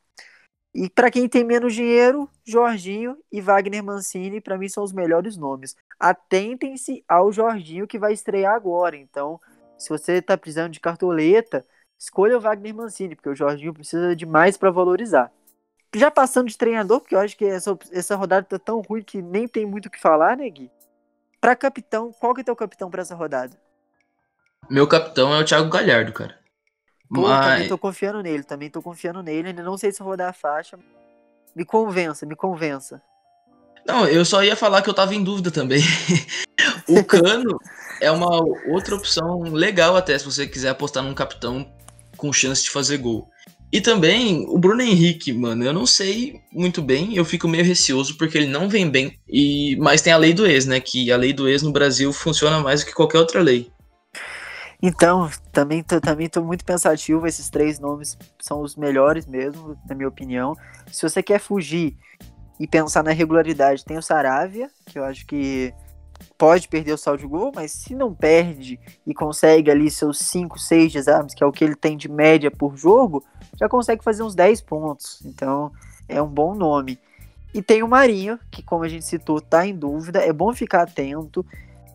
E 0.75 0.91
para 0.91 1.11
quem 1.11 1.27
tem 1.27 1.43
menos 1.43 1.75
dinheiro, 1.75 2.29
Jorginho 2.45 3.17
e 3.33 3.41
Wagner 3.41 3.83
Mancini, 3.83 4.43
para 4.43 4.59
mim, 4.59 4.69
são 4.69 4.85
os 4.85 4.93
melhores 4.93 5.37
nomes. 5.37 5.75
Atentem-se 5.99 7.03
ao 7.09 7.33
Jorginho 7.33 7.87
que 7.87 7.99
vai 7.99 8.13
estrear 8.13 8.55
agora. 8.55 8.95
Então, 8.95 9.41
se 9.79 9.89
você 9.89 10.15
está 10.15 10.37
precisando 10.37 10.73
de 10.73 10.81
cartoleta, 10.81 11.65
escolha 11.99 12.37
o 12.37 12.41
Wagner 12.41 12.75
Mancini, 12.75 13.15
porque 13.15 13.29
o 13.29 13.35
Jorginho 13.35 13.75
precisa 13.75 14.15
de 14.15 14.27
mais 14.27 14.57
para 14.57 14.71
valorizar. 14.71 15.31
Já 15.95 16.11
passando 16.11 16.49
de 16.49 16.59
treinador, 16.59 17.01
porque 17.01 17.15
eu 17.15 17.21
acho 17.21 17.37
que 17.37 17.45
essa, 17.45 17.79
essa 17.93 18.17
rodada 18.17 18.47
tá 18.47 18.59
tão 18.59 18.81
ruim 18.81 19.03
que 19.03 19.23
nem 19.23 19.47
tem 19.49 19.65
muito 19.65 19.87
o 19.87 19.91
que 19.91 20.01
falar, 20.01 20.37
né, 20.37 20.49
Gui? 20.49 20.71
Pra 21.41 21.55
capitão, 21.55 22.13
qual 22.13 22.35
que 22.35 22.41
é 22.41 22.45
teu 22.45 22.57
capitão 22.57 22.91
para 22.91 23.03
essa 23.03 23.15
rodada? 23.15 23.57
Meu 24.69 24.87
capitão 24.87 25.33
é 25.35 25.41
o 25.41 25.45
Thiago 25.45 25.71
Galhardo, 25.71 26.13
cara. 26.13 26.39
Pô, 27.09 27.23
Mas... 27.23 27.47
também 27.47 27.69
tô 27.69 27.79
confiando 27.79 28.23
nele, 28.23 28.43
também 28.43 28.71
tô 28.71 28.83
confiando 28.83 29.23
nele. 29.23 29.49
Ainda 29.49 29.63
não 29.63 29.79
sei 29.79 29.93
se 29.93 30.01
eu 30.01 30.07
vou 30.07 30.17
dar 30.17 30.29
a 30.29 30.33
faixa. 30.33 30.79
Me 31.55 31.65
convença, 31.65 32.27
me 32.27 32.35
convença. 32.35 33.01
Não, 33.87 34.07
eu 34.09 34.25
só 34.25 34.43
ia 34.43 34.57
falar 34.57 34.83
que 34.83 34.91
eu 34.91 34.95
tava 34.95 35.15
em 35.15 35.23
dúvida 35.23 35.51
também. 35.51 35.81
o 36.89 37.05
Cano 37.05 37.59
é 38.01 38.11
uma 38.11 38.43
outra 38.69 38.95
opção 38.95 39.43
legal 39.43 39.97
até 39.97 40.19
se 40.19 40.25
você 40.25 40.47
quiser 40.47 40.71
apostar 40.71 41.03
num 41.03 41.15
capitão 41.15 41.67
com 42.17 42.33
chance 42.33 42.65
de 42.65 42.71
fazer 42.71 42.99
gol. 42.99 43.29
E 43.73 43.81
também 43.81 44.47
o 44.49 44.59
Bruno 44.59 44.81
Henrique, 44.81 45.33
mano, 45.33 45.65
eu 45.65 45.73
não 45.73 45.85
sei 45.85 46.41
muito 46.53 46.81
bem, 46.81 47.17
eu 47.17 47.25
fico 47.25 47.49
meio 47.49 47.65
receoso 47.65 48.17
porque 48.17 48.39
ele 48.39 48.47
não 48.47 48.69
vem 48.69 48.89
bem. 48.89 49.19
E 49.29 49.77
mas 49.77 50.01
tem 50.01 50.13
a 50.13 50.17
lei 50.17 50.33
do 50.33 50.47
ex, 50.47 50.67
né, 50.67 50.81
que 50.81 51.11
a 51.11 51.17
lei 51.17 51.33
do 51.33 51.49
ex 51.49 51.63
no 51.63 51.73
Brasil 51.73 52.13
funciona 52.13 52.61
mais 52.61 52.81
do 52.81 52.87
que 52.87 52.95
qualquer 52.95 53.19
outra 53.19 53.41
lei. 53.41 53.71
Então, 54.81 55.29
também 55.53 55.83
tô, 55.83 56.01
também 56.01 56.29
tô 56.29 56.43
muito 56.43 56.65
pensativo, 56.65 57.27
esses 57.27 57.49
três 57.49 57.79
nomes 57.81 58.17
são 58.41 58.61
os 58.61 58.77
melhores 58.77 59.27
mesmo, 59.27 59.77
na 59.89 59.95
minha 59.95 60.09
opinião. 60.09 60.55
Se 60.93 61.03
você 61.03 61.23
quer 61.23 61.41
fugir 61.41 61.97
e 62.61 62.67
pensar 62.67 63.03
na 63.03 63.11
regularidade, 63.11 63.85
tem 63.85 63.97
o 63.97 64.03
Saravia, 64.03 64.71
que 64.87 64.99
eu 64.99 65.05
acho 65.05 65.27
que 65.27 65.75
pode 66.37 66.69
perder 66.69 66.93
o 66.93 66.99
saldo 66.99 67.21
de 67.21 67.27
gol, 67.27 67.53
mas 67.55 67.71
se 67.73 67.95
não 67.95 68.15
perde 68.15 68.79
e 69.07 69.15
consegue 69.15 69.71
ali 69.71 69.91
seus 69.91 70.19
5, 70.19 70.59
6 70.59 70.93
desarmes, 70.93 71.35
que 71.35 71.43
é 71.43 71.47
o 71.47 71.53
que 71.53 71.65
ele 71.65 71.75
tem 71.75 71.97
de 71.97 72.09
média 72.09 72.51
por 72.51 72.77
jogo, 72.77 73.25
já 73.59 73.69
consegue 73.69 74.05
fazer 74.05 74.23
uns 74.23 74.35
10 74.35 74.61
pontos. 74.63 75.23
Então 75.25 75.73
é 76.09 76.21
um 76.21 76.29
bom 76.29 76.55
nome. 76.55 76.99
E 77.55 77.63
tem 77.63 77.83
o 77.83 77.89
Marinho, 77.89 78.39
que 78.51 78.63
como 78.63 78.85
a 78.85 78.89
gente 78.89 79.05
citou, 79.05 79.41
tá 79.41 79.67
em 79.67 79.75
dúvida. 79.75 80.21
É 80.21 80.33
bom 80.33 80.53
ficar 80.53 80.83
atento. 80.83 81.45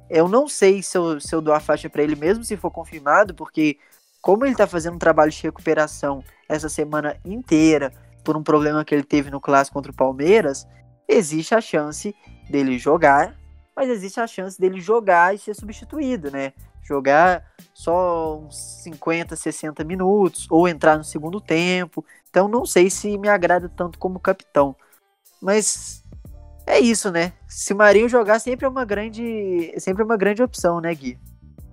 Eu 0.09 0.27
não 0.27 0.47
sei 0.47 0.81
se 0.81 0.97
eu, 0.97 1.19
se 1.19 1.33
eu 1.33 1.41
dou 1.41 1.53
a 1.53 1.59
faixa 1.59 1.89
para 1.89 2.03
ele 2.03 2.15
mesmo 2.15 2.43
se 2.43 2.57
for 2.57 2.71
confirmado, 2.71 3.33
porque 3.33 3.77
como 4.21 4.45
ele 4.45 4.55
tá 4.55 4.67
fazendo 4.67 4.95
um 4.95 4.99
trabalho 4.99 5.31
de 5.31 5.41
recuperação 5.41 6.23
essa 6.49 6.67
semana 6.67 7.15
inteira 7.23 7.91
por 8.23 8.35
um 8.35 8.43
problema 8.43 8.83
que 8.83 8.93
ele 8.93 9.03
teve 9.03 9.29
no 9.29 9.39
clássico 9.39 9.75
contra 9.75 9.91
o 9.91 9.95
Palmeiras, 9.95 10.67
existe 11.07 11.55
a 11.55 11.61
chance 11.61 12.15
dele 12.49 12.77
jogar, 12.77 13.35
mas 13.81 13.89
existe 13.89 14.19
a 14.19 14.27
chance 14.27 14.61
dele 14.61 14.79
jogar 14.79 15.33
e 15.33 15.39
ser 15.39 15.55
substituído, 15.55 16.29
né? 16.29 16.53
Jogar 16.83 17.43
só 17.73 18.37
uns 18.37 18.55
50, 18.83 19.35
60 19.35 19.83
minutos, 19.83 20.45
ou 20.51 20.67
entrar 20.67 20.99
no 20.99 21.03
segundo 21.03 21.41
tempo. 21.41 22.05
Então 22.29 22.47
não 22.47 22.63
sei 22.63 22.91
se 22.91 23.17
me 23.17 23.27
agrada 23.27 23.67
tanto 23.67 23.97
como 23.97 24.19
capitão. 24.19 24.75
Mas 25.41 26.03
é 26.67 26.79
isso, 26.79 27.09
né? 27.09 27.33
Se 27.47 27.73
o 27.73 27.75
Marinho 27.75 28.07
jogar 28.07 28.37
sempre 28.37 28.67
é 28.67 28.69
uma 28.69 28.85
grande, 28.85 29.73
sempre 29.79 30.03
é 30.03 30.05
uma 30.05 30.15
grande 30.15 30.43
opção, 30.43 30.79
né, 30.79 30.93
Gui? 30.93 31.17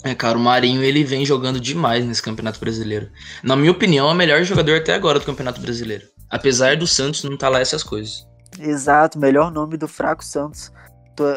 É, 0.02 0.14
cara, 0.14 0.38
o 0.38 0.40
Marinho 0.40 0.82
ele 0.82 1.04
vem 1.04 1.26
jogando 1.26 1.60
demais 1.60 2.06
nesse 2.06 2.22
Campeonato 2.22 2.58
Brasileiro. 2.58 3.10
Na 3.42 3.54
minha 3.54 3.72
opinião, 3.72 4.08
é 4.08 4.12
o 4.14 4.16
melhor 4.16 4.42
jogador 4.44 4.78
até 4.78 4.94
agora 4.94 5.18
do 5.18 5.26
Campeonato 5.26 5.60
Brasileiro. 5.60 6.06
Apesar 6.30 6.74
do 6.74 6.86
Santos 6.86 7.22
não 7.22 7.34
estar 7.34 7.48
tá 7.48 7.50
lá 7.50 7.60
essas 7.60 7.82
coisas. 7.82 8.26
Exato, 8.58 9.18
melhor 9.18 9.52
nome 9.52 9.76
do 9.76 9.86
fraco 9.86 10.24
Santos. 10.24 10.72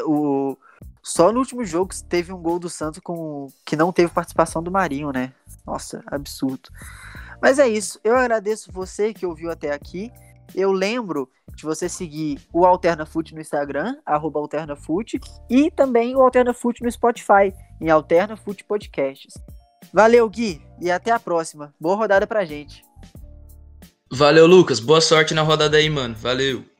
O, 0.05 0.57
só 1.03 1.31
no 1.31 1.39
último 1.39 1.65
jogo 1.65 1.93
teve 2.07 2.31
um 2.31 2.41
gol 2.41 2.59
do 2.59 2.69
Santos 2.69 2.99
com 3.03 3.47
que 3.65 3.75
não 3.75 3.91
teve 3.91 4.11
participação 4.11 4.61
do 4.61 4.71
Marinho, 4.71 5.11
né? 5.11 5.33
Nossa, 5.65 6.03
absurdo. 6.07 6.69
Mas 7.41 7.59
é 7.59 7.67
isso. 7.67 7.99
Eu 8.03 8.15
agradeço 8.15 8.71
você 8.71 9.13
que 9.13 9.25
ouviu 9.25 9.49
até 9.49 9.71
aqui. 9.71 10.11
Eu 10.53 10.71
lembro 10.71 11.29
de 11.55 11.63
você 11.63 11.87
seguir 11.87 12.39
o 12.53 12.65
AlternaFoot 12.65 13.33
no 13.33 13.41
Instagram, 13.41 13.95
AlternaFoot, 14.05 15.19
e 15.49 15.71
também 15.71 16.15
o 16.15 16.21
AlternaFoot 16.21 16.83
no 16.83 16.91
Spotify, 16.91 17.53
em 17.79 17.89
AlternaFoot 17.89 18.63
Podcasts. 18.65 19.33
Valeu, 19.93 20.29
Gui, 20.29 20.61
e 20.79 20.91
até 20.91 21.11
a 21.11 21.19
próxima. 21.19 21.73
Boa 21.79 21.95
rodada 21.95 22.27
pra 22.27 22.45
gente. 22.45 22.83
Valeu, 24.11 24.45
Lucas. 24.45 24.79
Boa 24.79 25.01
sorte 25.01 25.33
na 25.33 25.41
rodada 25.41 25.77
aí, 25.77 25.89
mano. 25.89 26.15
Valeu. 26.15 26.70